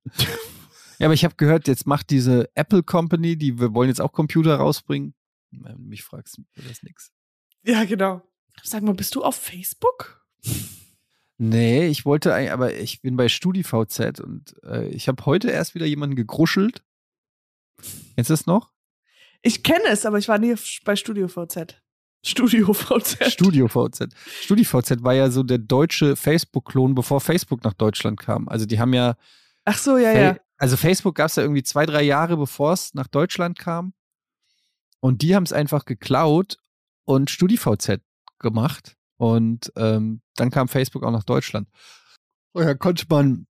[0.99, 4.11] ja, aber ich habe gehört, jetzt macht diese Apple Company, die wir wollen jetzt auch
[4.11, 5.13] Computer rausbringen.
[5.51, 7.11] Du mich fragst, wird das nix.
[7.63, 8.21] Ja, genau.
[8.63, 10.25] Sag mal, bist du auf Facebook?
[11.37, 15.75] Nee, ich wollte eigentlich, aber ich bin bei StudiVZ und äh, ich habe heute erst
[15.75, 16.83] wieder jemanden gegruschelt.
[18.15, 18.71] Kennst du das noch?
[19.41, 21.81] Ich kenne es, aber ich war nie bei Studio VZ.
[22.25, 23.31] Studio VZ.
[23.33, 24.07] StudioVZ.
[24.41, 28.47] StudiVZ war ja so der deutsche Facebook-Klon, bevor Facebook nach Deutschland kam.
[28.49, 29.15] Also die haben ja
[29.65, 30.37] Ach so, ja, Fa- ja.
[30.57, 33.93] Also Facebook gab es ja irgendwie zwei, drei Jahre, bevor es nach Deutschland kam.
[34.99, 36.57] Und die haben es einfach geklaut
[37.03, 38.01] und StudiVZ
[38.39, 38.97] gemacht.
[39.17, 41.69] Und ähm, dann kam Facebook auch nach Deutschland.
[42.53, 43.47] Und da konnte man,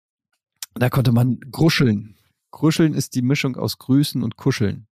[0.76, 2.18] da konnte man gruscheln.
[2.52, 4.88] Gruscheln ist die Mischung aus Grüßen und Kuscheln.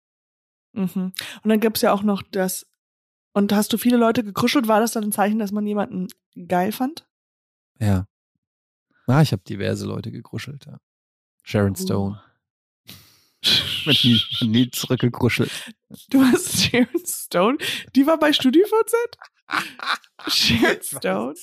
[0.74, 1.14] Mhm.
[1.44, 2.66] Und dann gibt's ja auch noch das.
[3.34, 4.68] Und hast du viele Leute gekruschelt?
[4.68, 6.08] War das dann ein Zeichen, dass man jemanden
[6.48, 7.08] geil fand?
[7.80, 8.08] Ja.
[9.08, 10.80] Ah, ich habe diverse Leute gekruschelt, ja.
[11.50, 11.76] Sharon.
[11.76, 12.22] Stone.
[13.86, 15.50] Mit nie, nie zurückgekruschelt.
[16.12, 17.58] Du hast Sharon Stone?
[17.96, 18.94] Die war bei StudiVZ?
[20.28, 21.36] Sharon Stone?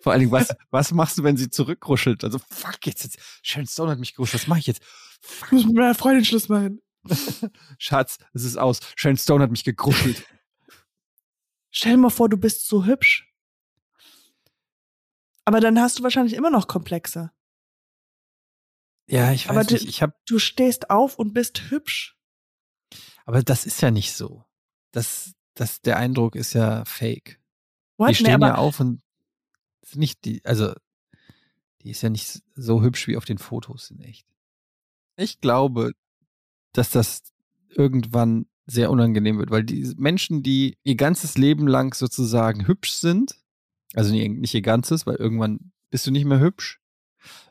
[0.00, 2.24] Vor allen Dingen, was, was machst du, wenn sie zurückruschelt?
[2.24, 4.42] Also, fuck, jetzt, jetzt Sharon Stone hat mich geruschelt.
[4.42, 4.82] Was mache ich jetzt?
[5.44, 6.82] Ich muss mit meiner Freundin Schluss machen.
[7.78, 8.80] Schatz, es ist aus.
[8.96, 10.26] Sharon Stone hat mich gegruschelt.
[11.70, 13.31] Stell dir mal vor, du bist so hübsch.
[15.44, 17.30] Aber dann hast du wahrscheinlich immer noch Komplexe.
[19.08, 19.88] Ja, ich weiß Aber du- nicht.
[19.88, 22.16] Ich hab, Du stehst auf und bist hübsch.
[23.26, 24.44] aber das ist ja nicht so.
[24.92, 27.40] Das, das, der Eindruck ist ja fake.
[27.96, 28.08] What?
[28.08, 29.02] Die Nee, stehen aber ja auf und
[29.94, 30.72] nicht die, also
[31.82, 34.26] die ist ja nicht so hübsch wie auf den Fotos in echt.
[35.16, 35.92] Ich glaube,
[36.72, 37.22] dass das
[37.68, 43.41] irgendwann sehr unangenehm wird, weil die Menschen, die ihr ganzes Leben lang sozusagen hübsch sind,
[43.94, 46.80] also nicht ihr ganzes, weil irgendwann bist du nicht mehr hübsch,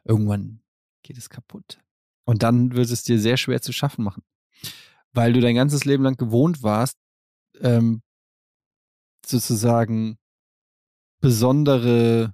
[0.03, 0.61] irgendwann
[1.03, 1.79] geht es kaputt.
[2.25, 4.23] Und dann wird es dir sehr schwer zu schaffen machen,
[5.13, 6.97] weil du dein ganzes Leben lang gewohnt warst,
[7.59, 8.01] ähm,
[9.25, 10.17] sozusagen
[11.19, 12.33] besondere.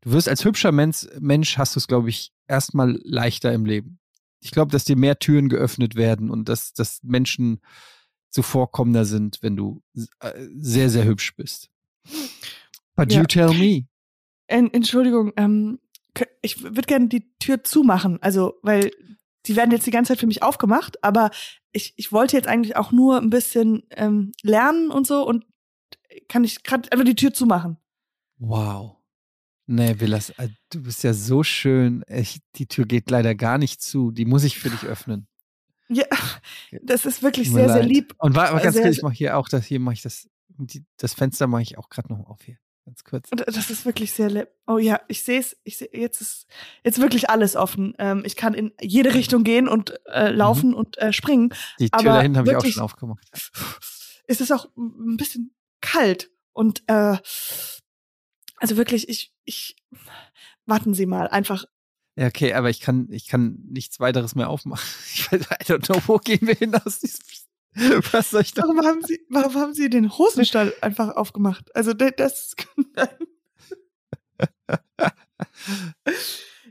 [0.00, 3.98] Du wirst als hübscher Mensch, Mensch hast du es, glaube ich, erstmal leichter im Leben.
[4.40, 7.60] Ich glaube, dass dir mehr Türen geöffnet werden und dass, dass Menschen
[8.30, 9.82] zuvorkommender sind, wenn du
[10.20, 11.68] äh, sehr, sehr hübsch bist.
[13.00, 13.20] But Ja.
[13.20, 13.86] you tell me.
[14.46, 15.78] En Entschuldigung, ähm,
[16.42, 18.18] ich würde gerne die Tür zumachen.
[18.22, 18.90] Also, weil
[19.46, 21.30] die werden jetzt die ganze Zeit für mich aufgemacht, aber
[21.72, 25.46] ich, ich wollte jetzt eigentlich auch nur ein bisschen ähm, lernen und so und
[26.28, 27.78] kann ich gerade einfach die Tür zumachen.
[28.38, 28.96] Wow.
[29.66, 32.04] Nee, Willas, äh, du bist ja so schön.
[32.08, 34.10] Ich, die Tür geht leider gar nicht zu.
[34.10, 35.26] Die muss ich für dich öffnen.
[35.88, 36.04] Ja,
[36.82, 37.88] das ist wirklich sehr, sehr leid.
[37.88, 38.14] lieb.
[38.18, 40.02] Und war, aber ganz Sehr, kurz, ich sehr- mache hier auch das, hier mache ich
[40.02, 42.58] das, die, das Fenster mache ich auch gerade noch auf hier.
[42.90, 43.30] Ganz kurz.
[43.30, 44.48] Und Das ist wirklich sehr.
[44.66, 45.56] Oh ja, ich sehe es.
[45.62, 46.48] Ich seh, jetzt ist
[46.82, 47.94] jetzt wirklich alles offen.
[48.00, 51.54] Ähm, ich kann in jede Richtung gehen und äh, laufen und äh, springen.
[51.78, 53.24] Die Tür aber da hinten habe ich auch schon aufgemacht.
[54.26, 57.16] Es ist auch ein bisschen kalt und äh,
[58.56, 59.76] also wirklich, ich, ich
[60.66, 61.64] warten Sie mal, einfach.
[62.16, 64.84] Ja, okay, aber ich kann, ich kann nichts weiteres mehr aufmachen.
[65.14, 67.24] Ich weiß, I don't know, wo gehen wir hin aus diesem,
[68.12, 68.62] was soll ich da?
[68.62, 71.74] Warum haben Sie, warum haben Sie den Hosenstall einfach aufgemacht?
[71.74, 72.54] Also da- das.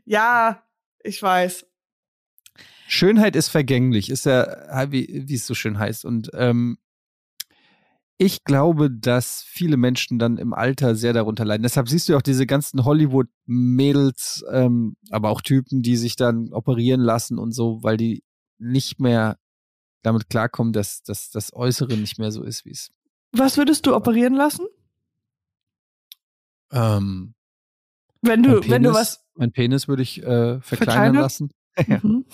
[0.05, 0.63] ja,
[1.03, 1.65] ich weiß.
[2.87, 6.05] Schönheit ist vergänglich, ist ja, wie, wie es so schön heißt.
[6.05, 6.79] Und ähm,
[8.17, 11.63] ich glaube, dass viele Menschen dann im Alter sehr darunter leiden.
[11.63, 16.99] Deshalb siehst du auch diese ganzen Hollywood-Mädels, ähm, aber auch Typen, die sich dann operieren
[16.99, 18.23] lassen und so, weil die
[18.57, 19.37] nicht mehr
[20.01, 22.91] damit klarkommen, dass, dass das Äußere nicht mehr so ist, wie es.
[23.31, 24.65] Was würdest du operieren lassen,
[26.71, 27.33] Ähm,
[28.21, 29.25] wenn du, wenn du Penis- was.
[29.35, 31.15] Mein Penis würde ich äh, verkleinern Verkleinern?
[31.15, 31.49] lassen.
[31.87, 32.25] Mhm.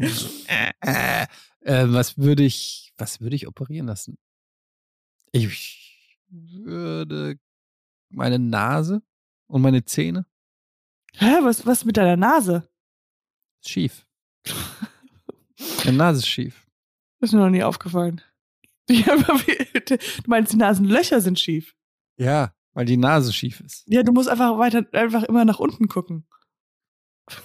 [0.80, 1.26] äh,
[1.88, 4.18] was würde ich, was würde ich operieren lassen?
[5.32, 7.38] Ich würde
[8.08, 9.02] meine Nase
[9.46, 10.26] und meine Zähne
[11.14, 12.68] Hä, was, was mit deiner Nase?
[13.64, 14.06] schief.
[15.84, 16.66] Meine Nase ist schief.
[17.20, 18.20] ist mir noch nie aufgefallen.
[18.88, 19.96] Du
[20.26, 21.74] meinst, die Nasenlöcher sind schief.
[22.16, 23.84] Ja, weil die Nase schief ist.
[23.86, 26.26] Ja, du musst einfach weiter, einfach immer nach unten gucken.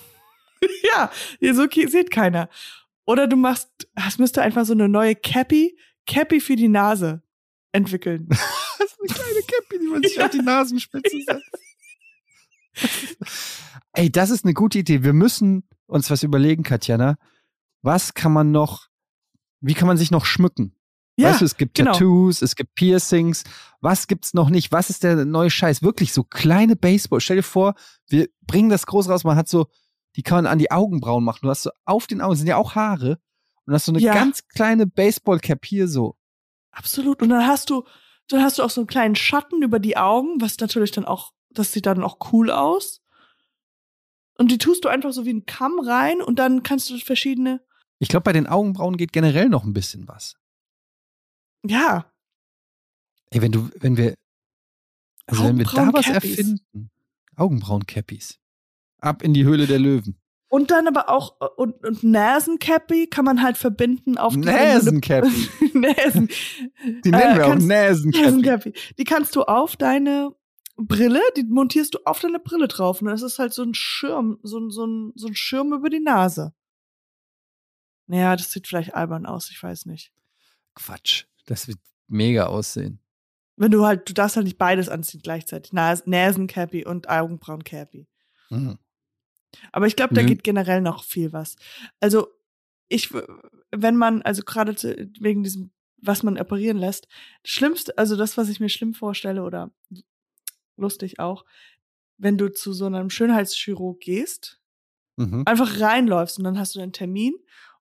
[0.83, 1.11] ja,
[1.53, 2.49] so sieht keiner.
[3.05, 3.69] Oder du machst,
[4.07, 7.21] es müsste einfach so eine neue Cappy, Cappy für die Nase
[7.71, 8.27] entwickeln.
[8.77, 10.25] Das ist eine kleine Cappy, die man sich Ja.
[10.25, 11.49] auf die Nasenspitze setzt.
[13.93, 15.01] Ey, das ist eine gute Idee.
[15.03, 17.17] Wir müssen uns was überlegen, Katjana.
[17.85, 18.87] Was kann man noch,
[19.61, 20.75] wie kann man sich noch schmücken?
[21.17, 21.91] Ja, weißt du, es gibt genau.
[21.93, 23.43] Tattoos, es gibt Piercings.
[23.79, 24.71] Was gibt's noch nicht?
[24.71, 25.83] Was ist der neue Scheiß?
[25.83, 27.21] Wirklich so kleine Baseball.
[27.21, 27.75] Stell dir vor,
[28.07, 29.23] wir bringen das groß raus.
[29.23, 29.67] Man hat so,
[30.15, 31.39] die kann man an die Augenbrauen machen.
[31.43, 33.19] Du hast so auf den Augen, sind ja auch Haare.
[33.65, 34.13] Und hast so eine Ja.
[34.13, 36.15] ganz kleine Baseball-Cap hier so.
[36.71, 37.21] absolut.
[37.21, 37.83] Und dann hast du,
[38.27, 41.31] dann hast du auch so einen kleinen Schatten über die Augen, was natürlich dann auch,
[41.51, 43.01] das sieht dann auch cool aus.
[44.37, 47.61] Und die tust du einfach so wie ein Kamm rein und dann kannst du verschiedene,
[47.99, 50.35] Ich glaube, bei den Augenbrauen geht generell noch ein bisschen was.
[51.65, 52.11] ja,
[53.31, 54.13] Ey, wenn du, wenn wir,
[55.25, 56.89] also wenn wir da was erfinden,
[57.35, 58.39] Augenbrauen-Cappies.
[59.01, 60.17] Ab in die Höhle der Löwen.
[60.47, 65.49] Und dann aber auch, und, und Nasencappy kann man halt verbinden auf Nasencappy.
[65.73, 66.29] Nasen.
[67.03, 68.23] Die nennen Äh, wir auch Nasencappy.
[68.25, 68.73] Nasencappy.
[68.97, 70.31] Die kannst du auf deine
[70.77, 74.39] Brille, die montierst du auf deine Brille drauf und das ist halt so ein Schirm,
[74.43, 76.53] so, so, so ein Schirm über die Nase.
[78.07, 80.11] Naja, das sieht vielleicht albern aus, ich weiß nicht.
[80.75, 81.25] Quatsch.
[81.45, 82.99] Das wird mega aussehen.
[83.57, 85.71] Wenn du halt, du darfst halt nicht beides anziehen gleichzeitig.
[85.73, 88.07] Nas Nasencappy und Augenbrauencappy.
[88.49, 88.77] Mhm.
[89.71, 90.27] Aber ich glaube, da Nö.
[90.27, 91.55] geht generell noch viel was.
[92.01, 92.27] Also,
[92.89, 93.11] ich,
[93.71, 94.75] wenn man, also gerade
[95.19, 97.07] wegen diesem, was man operieren lässt,
[97.41, 99.71] das Schlimmste, also das, was ich mir schlimm vorstelle oder
[100.75, 101.45] lustig auch,
[102.17, 104.61] wenn du zu so einem Schönheitschirurg gehst,
[105.17, 105.43] Mhm.
[105.45, 107.33] einfach reinläufst und dann hast du einen Termin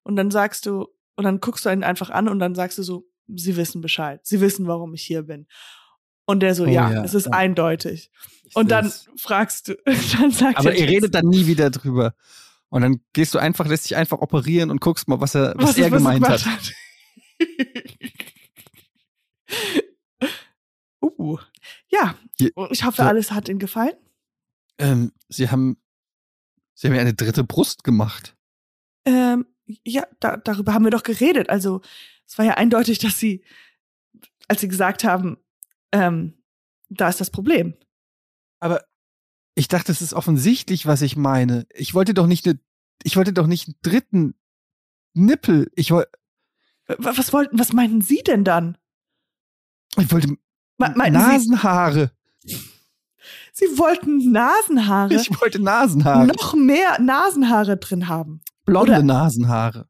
[0.04, 0.86] und dann sagst du,
[1.16, 4.20] und dann guckst du ihn einfach an und dann sagst du so, sie wissen Bescheid,
[4.24, 5.46] sie wissen, warum ich hier bin.
[6.26, 7.32] Und der so, Oh ja, ja, es ist ja.
[7.32, 8.10] eindeutig.
[8.44, 9.08] Ich Und dann seh's.
[9.18, 12.14] fragst du, dann sagt Aber er, ihr redet dann nie wieder drüber.
[12.70, 15.70] Und dann gehst du einfach, lässt dich einfach operieren und guckst mal, was er, was,
[15.70, 16.72] was, er was gemeint hat.
[21.02, 21.38] uh.
[21.88, 23.08] Ja, Hier- ich hoffe, so.
[23.08, 23.94] alles hat Ihnen gefallen.
[24.78, 25.76] Ähm, sie haben,
[26.74, 28.36] sie haben ja eine dritte Brust gemacht.
[29.04, 29.46] Ähm,
[29.84, 31.48] ja, da, darüber haben wir doch geredet.
[31.48, 31.80] Also,
[32.26, 33.44] es war ja eindeutig, dass Sie,
[34.48, 35.36] als Sie gesagt haben,
[35.92, 36.34] ähm,
[36.90, 37.74] da ist das Problem.
[38.60, 38.84] Aber
[39.54, 41.66] ich dachte, es ist offensichtlich, was ich meine.
[41.74, 42.58] Ich wollte doch nicht eine,
[43.02, 44.34] ich wollte doch nicht einen dritten
[45.14, 45.70] Nippel.
[45.76, 46.10] Ich wollte,
[46.98, 48.76] Was wollten, was meinten Sie denn dann?
[49.98, 50.38] ich wollte Me-
[50.96, 52.10] Meinten Sie, Nasenhaare.
[53.52, 56.26] Sie wollten Nasenhaare, Ich wollte Nasenhaare.
[56.26, 58.40] noch mehr Nasenhaare drin haben.
[58.64, 59.88] Blonde oder- Nasenhaare.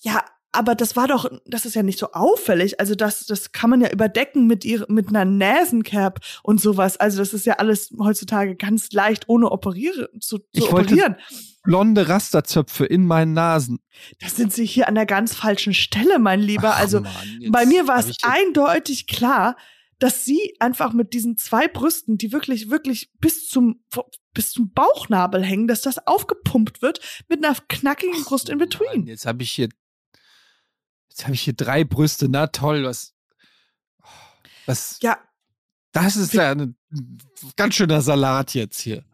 [0.00, 2.80] Ja, aber das war doch, das ist ja nicht so auffällig.
[2.80, 6.96] Also das, das kann man ja überdecken mit ihre, mit einer Nasencap und sowas.
[6.96, 11.16] Also das ist ja alles heutzutage ganz leicht, ohne operieren zu, zu Ich operieren.
[11.64, 13.80] Blonde Rasterzöpfe in meinen Nasen.
[14.20, 16.70] Da sind sie hier an der ganz falschen Stelle, mein Lieber.
[16.74, 17.12] Ach, also Mann,
[17.50, 19.54] bei mir war es eindeutig klar,
[19.98, 23.84] dass sie einfach mit diesen zwei Brüsten, die wirklich, wirklich bis zum,
[24.32, 29.00] bis zum Bauchnabel hängen, dass das aufgepumpt wird mit einer knackigen Brust in between.
[29.00, 29.68] Mann, jetzt habe ich hier,
[31.08, 32.28] jetzt habe ich hier drei Brüste.
[32.28, 33.14] Na toll, was,
[34.66, 35.18] was, Ja,
[35.92, 36.76] das ist ja ein
[37.56, 39.04] ganz schöner Salat jetzt hier.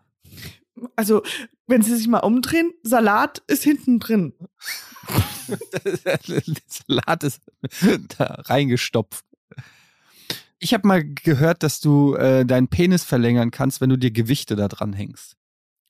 [0.97, 1.23] also
[1.67, 4.35] wenn sie sich mal umdrehen, Salat ist hinten drin.
[6.69, 7.41] Salat ist
[8.19, 9.25] da reingestopft.
[10.65, 14.57] Ich habe mal gehört, dass du äh, deinen Penis verlängern kannst, wenn du dir Gewichte
[14.57, 15.37] da dran hängst.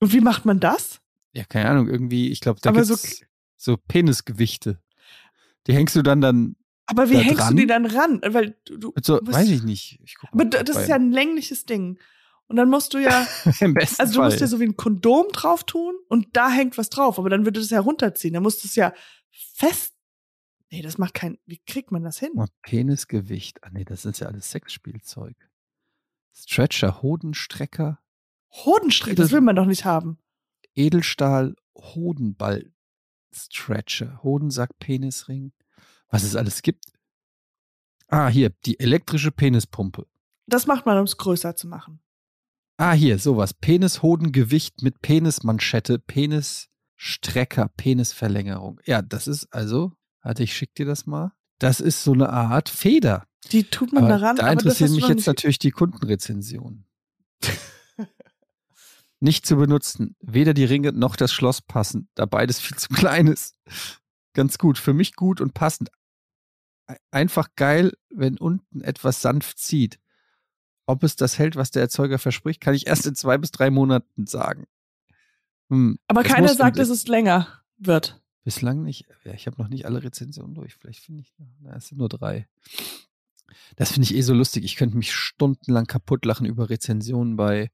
[0.00, 1.00] Und wie macht man das?
[1.32, 3.22] Ja, keine Ahnung, irgendwie, ich glaube, da Aber gibt's
[3.56, 4.80] so, Penisgewichte.
[5.68, 6.56] Die hängst du dann dann
[6.86, 7.54] Aber wie hängst dran?
[7.54, 8.20] du die dann ran?
[8.26, 10.00] Weil du, so, musst- weiß ich nicht.
[10.02, 12.00] Ich Aber das ist ja ein längliches Ding.
[12.48, 13.28] Und dann musst du ja,
[13.60, 14.28] im besten also du Fall.
[14.28, 17.44] musst ja so wie ein Kondom drauf tun und da hängt was drauf, aber dann
[17.46, 18.34] würde das ja runterziehen.
[18.34, 18.92] Dann musst du es ja
[19.30, 19.93] fest.
[20.70, 21.38] Nee, das macht kein.
[21.46, 22.32] Wie kriegt man das hin?
[22.36, 23.62] Oh, Penisgewicht.
[23.62, 25.36] Ah nee, das ist ja alles Sexspielzeug.
[26.32, 28.00] Stretcher, Hodenstrecker,
[28.50, 30.18] Hodenstrick, das will man doch nicht haben.
[30.74, 32.72] Edelstahl, Hodenball,
[33.32, 35.52] Stretcher, Hodensack, Penisring.
[36.08, 36.86] Was es alles gibt.
[38.08, 40.06] Ah, hier, die elektrische Penispumpe.
[40.46, 42.00] Das macht man, um es größer zu machen.
[42.76, 43.54] Ah, hier, sowas.
[43.54, 48.80] Penishodengewicht mit Penismanschette, Penisstrecker, Penisverlängerung.
[48.84, 49.92] Ja, das ist also,
[50.24, 51.32] warte, ich schick dir das mal.
[51.58, 53.26] Das ist so eine Art Feder.
[53.52, 56.86] Die tut man Aber daran, da interessieren mich jetzt natürlich die Kundenrezensionen.
[59.20, 60.16] Nicht zu benutzen.
[60.20, 63.56] Weder die Ringe noch das Schloss passen, da beides viel zu klein ist.
[64.32, 64.78] Ganz gut.
[64.78, 65.90] Für mich gut und passend.
[67.10, 69.98] Einfach geil, wenn unten etwas sanft zieht.
[70.86, 73.70] Ob es das hält, was der Erzeuger verspricht, kann ich erst in zwei bis drei
[73.70, 74.66] Monaten sagen.
[75.70, 78.22] Hm, Aber keiner sagt, dass es länger wird.
[78.45, 79.07] Bislang nicht.
[79.24, 80.74] Ja, ich habe noch nicht alle Rezensionen durch.
[80.74, 81.49] Vielleicht finde ich noch.
[81.61, 82.47] Na, es sind nur drei.
[83.76, 84.64] Das finde ich eh so lustig.
[84.64, 87.70] Ich könnte mich stundenlang kaputt lachen über Rezensionen bei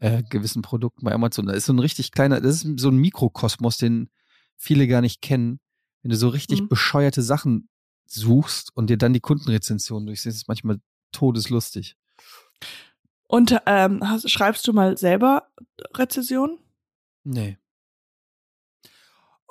[0.00, 1.46] äh, gewissen Produkten bei Amazon.
[1.46, 4.10] Da ist so ein richtig kleiner, das ist so ein Mikrokosmos, den
[4.56, 5.60] viele gar nicht kennen.
[6.02, 6.68] Wenn du so richtig Mhm.
[6.68, 7.68] bescheuerte Sachen
[8.06, 10.80] suchst und dir dann die Kundenrezensionen durchsiehst, ist manchmal
[11.12, 11.96] todeslustig.
[13.28, 15.48] Und ähm, hast, schreibst du mal selber
[15.94, 16.58] Rezensionen?
[17.24, 17.58] Nee.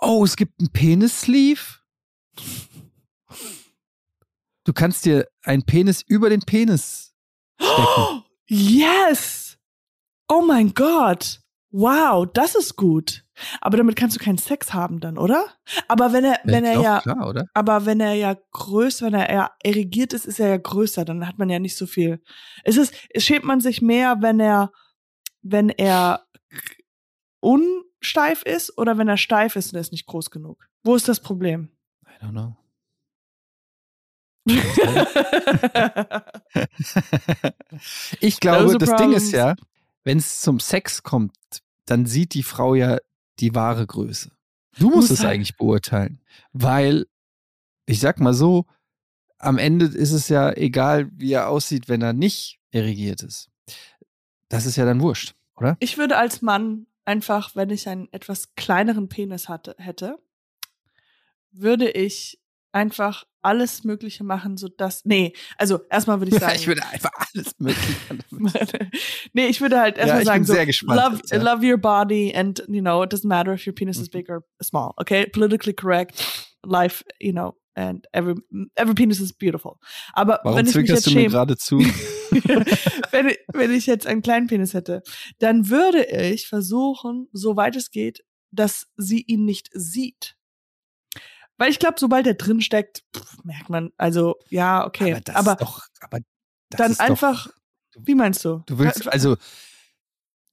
[0.02, 1.62] Oh, es gibt einen Penis-Sleeve.
[4.64, 7.14] Du kannst dir einen Penis über den Penis
[7.60, 8.24] stecken.
[8.54, 9.58] Yes!
[10.28, 11.40] Oh mein Gott!
[11.70, 13.24] Wow, das ist gut.
[13.62, 15.46] Aber damit kannst du keinen Sex haben dann, oder?
[15.88, 17.46] Aber wenn er, wenn er Doch, ja, Klar, oder?
[17.54, 21.26] aber wenn er ja größer, wenn er ja erigiert ist, ist er ja größer, dann
[21.26, 22.22] hat man ja nicht so viel.
[22.66, 24.74] Es ist, es schämt man sich mehr, wenn er,
[25.44, 26.26] wenn er
[28.02, 30.68] unsteif ist oder wenn er steif ist und er ist nicht groß genug.
[30.84, 31.70] Wo ist das Problem?
[32.06, 32.56] I don't know.
[38.20, 39.56] ich glaube, das Ding ist ja,
[40.04, 41.36] wenn es zum Sex kommt,
[41.86, 42.98] dann sieht die Frau ja
[43.40, 44.32] die wahre Größe.
[44.80, 46.22] Du musst Muss es eigentlich beurteilen,
[46.54, 47.06] weil
[47.86, 48.66] ich sag mal so,
[49.38, 53.52] am Ende ist es ja egal, wie er aussieht, wenn er nicht erigiert ist.
[54.50, 55.78] Das ist ja dann wurscht, oder?
[55.80, 60.18] Ich würde als Mann einfach, wenn ich einen etwas kleineren Penis hatte, hätte,
[61.52, 62.40] würde ich
[62.72, 67.12] einfach alles Mögliche machen, so dass, nee, also erstmal würde ich sagen, ich würde einfach
[67.34, 68.00] alles mögliche.
[68.08, 68.26] damit-
[69.34, 71.42] nee, ich würde halt Ja, erstmal ich sagen, bin so, sehr gespannt love, ja.
[71.42, 74.12] love your body and, you know, it doesn't matter if your penis is Mhm.
[74.12, 75.26] big or small, okay?
[75.28, 76.24] Politically correct,
[76.64, 78.36] life, you know, and every,
[78.76, 79.78] every penis is beautiful.
[80.14, 81.80] Aber Warum wenn ich mich jetzt du mir gerade zu?
[83.12, 85.04] wenn, ich- wenn ich jetzt einen kleinen Penis hätte,
[85.40, 90.36] dann würde ich versuchen, soweit es geht, dass sie ihn nicht sieht.
[91.58, 95.12] Weil ich glaube, sobald er drin steckt, pff, merkt man, also ja, okay.
[95.14, 96.18] Aber das Aber, ist doch, aber
[96.70, 97.48] das dann ist doch- einfach,
[98.00, 98.64] wie meinst du?
[98.66, 99.38] Du willst, also,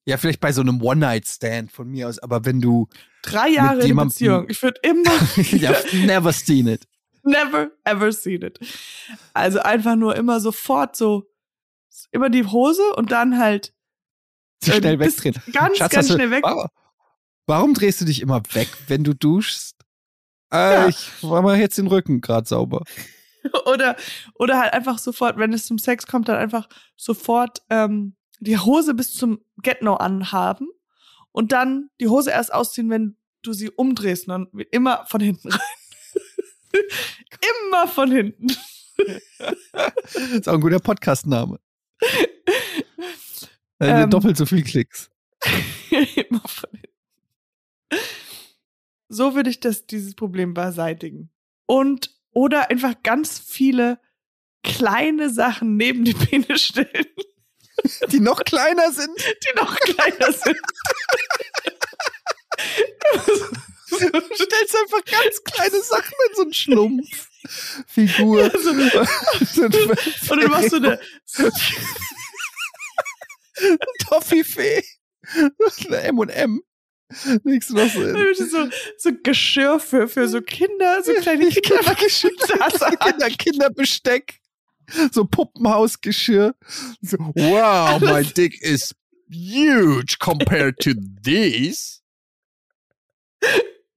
[0.05, 2.89] ja, vielleicht bei so einem One-Night-Stand von mir aus, aber wenn du,
[3.23, 4.47] drei Jahre in Beziehung.
[4.49, 5.11] Ich würde immer
[5.53, 6.87] ja, never seen it.
[7.25, 8.59] never ever seen it.
[9.35, 11.31] Also einfach nur immer sofort so
[12.13, 13.75] immer die Hose und dann halt
[14.61, 15.35] Zu Äh, schnell wegdrehen.
[15.53, 16.43] ganz, Schatz, ganz hast du- schnell weg.
[16.45, 16.67] Warum,
[17.47, 19.77] warum drehst du dich immer weg, wenn du duschst?
[20.53, 20.89] Äh, Ja.
[20.89, 22.85] Ich mache jetzt den Rücken gerade sauber.
[23.67, 23.97] oder
[24.35, 28.95] oder halt einfach sofort, wenn es zum Sex kommt, dann einfach sofort ähm, die Hose
[28.95, 30.69] bis zum Get-No anhaben
[31.33, 35.51] und dann die Hose erst ausziehen, wenn du sie umdrehst und dann immer von hinten
[35.51, 35.61] rein.
[37.69, 38.49] immer von hinten.
[40.33, 41.59] ist auch ein guter Podcast-Name.
[43.81, 44.11] Äh, Ähm.
[44.11, 45.11] doppelt so viel Klicks.
[45.91, 48.03] immer von hinten.
[49.09, 51.31] So würde ich das, dieses Problem beseitigen.
[51.67, 54.01] Und, oder einfach ganz viele
[54.63, 57.07] kleine Sachen neben den Penis stellen,
[58.11, 59.17] Die noch kleiner sind.
[59.19, 60.59] die noch kleiner sind.
[63.91, 67.29] Du stellst einfach ganz kleine Sachen in so einen Schlumpf.
[67.87, 68.43] Figur.
[68.43, 68.91] Ja, so eine-
[70.31, 71.01] Und dann machst du eine,
[74.09, 74.83] Toffifee.
[75.87, 76.61] Eine M&M.
[77.43, 78.69] Du noch so,
[78.99, 82.31] so Geschirr für, für so Kinder, so kleine Kindergeschirr.
[83.01, 84.41] Kinder, Kinderbesteck.
[85.13, 86.55] So Puppenhausgeschirr.
[87.01, 88.95] So, wow, my dick is
[89.31, 92.03] huge compared to this.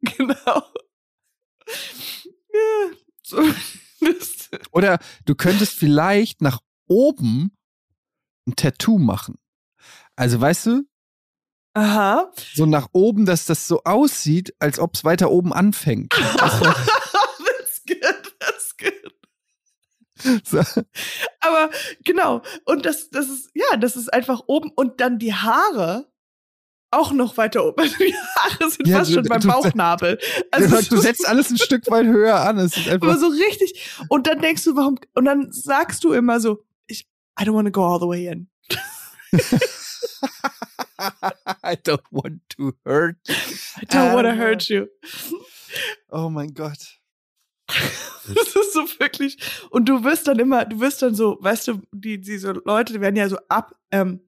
[0.18, 0.64] Genau.
[2.54, 3.42] Ja.
[4.00, 7.56] Das, Oder du könntest vielleicht nach oben
[8.48, 9.38] ein Tattoo machen.
[10.16, 10.84] Also weißt du,
[11.74, 12.32] aha.
[12.54, 16.14] so nach oben, dass das so aussieht, als ob es weiter oben anfängt.
[16.38, 19.14] that's good, that's good.
[20.44, 20.60] So.
[21.40, 21.70] Aber
[22.04, 26.11] genau, und das, das ist, ja, das ist einfach oben und dann die Haare
[26.92, 27.82] auch noch weiter oben.
[27.84, 30.20] Also die Haare sind Ja, fast du- schon beim du- Bauchnabel.
[30.52, 32.58] Also du setzt alles ein Stück weit höher an.
[32.60, 33.90] Es ist aber einfach, so richtig.
[34.10, 37.08] Und dann denkst du, warum, und dann sagst du immer so, ich,
[37.40, 38.48] I don't want to go all the way in.
[41.64, 43.18] I don't want to hurt.
[43.82, 44.88] I don't want to hurt you.
[46.12, 46.78] Oh mein Gott.
[48.28, 49.38] Das ist so wirklich.
[49.72, 53.02] Und du wirst dann immer, du wirst dann so, weißt du, die, diese Leute, die
[53.02, 54.22] werden ja so ab, ähm,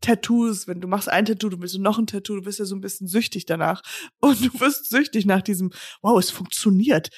[0.00, 2.74] Tattoos, wenn du machst ein Tattoo, du willst noch ein Tattoo, du bist ja so
[2.74, 3.82] ein bisschen süchtig danach.
[4.20, 5.72] Und du wirst süchtig nach diesem,
[6.02, 7.10] wow, es funktioniert.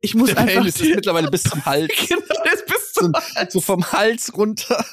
[0.00, 0.46] Ich muss einfach.
[0.54, 1.92] Penis ist mittlerweile bis zum Hals.
[2.08, 3.12] genau, das bist So, du.
[3.50, 4.84] so vom Hals runter.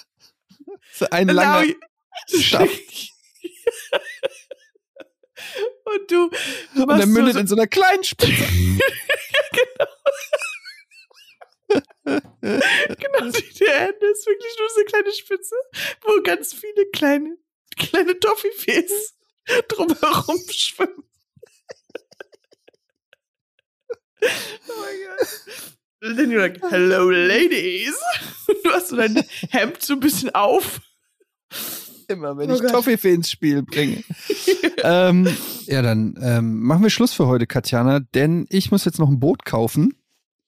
[0.93, 2.69] So ein Allow langer you- Staff.
[5.85, 6.29] Und du,
[6.75, 8.33] du Und machst mündet so, in so einer kleinen Spitze.
[8.33, 9.87] Genau,
[12.07, 15.55] die der Ende ist wirklich nur so eine kleine Spitze,
[16.01, 17.37] wo ganz viele kleine,
[17.77, 19.15] kleine Toffifees
[19.67, 21.03] drumherum schwimmen.
[24.21, 25.27] Oh mein Gott.
[26.03, 27.95] Und dann you're like, hello ladies.
[28.63, 30.79] Du hast so dein Hemd so ein bisschen auf.
[32.07, 32.71] Immer, wenn Oh ich Gott.
[32.71, 34.03] Toffifee ins Spiel bringe.
[34.83, 35.27] ähm,
[35.65, 39.19] ja, dann ähm, machen wir Schluss für heute, Katjana, denn ich muss jetzt noch ein
[39.19, 39.93] Boot kaufen.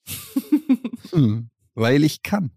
[1.12, 2.52] Hm, weil ich kann.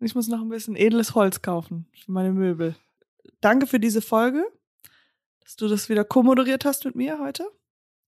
[0.00, 2.76] Ich muss noch ein bisschen edles Holz kaufen für meine Möbel.
[3.40, 4.44] Danke für diese Folge,
[5.40, 7.46] dass du das wieder co-moderiert hast mit mir heute.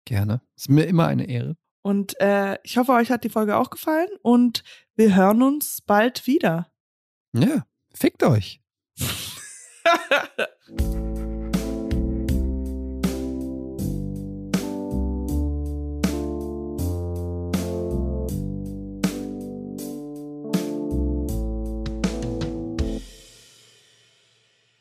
[0.04, 0.40] Gerne.
[0.56, 1.56] Ist mir immer eine Ehre.
[1.82, 4.62] Und äh, ich hoffe, euch hat die Folge auch gefallen und
[4.94, 6.70] wir hören uns bald wieder.
[7.32, 8.60] Ja, fickt euch.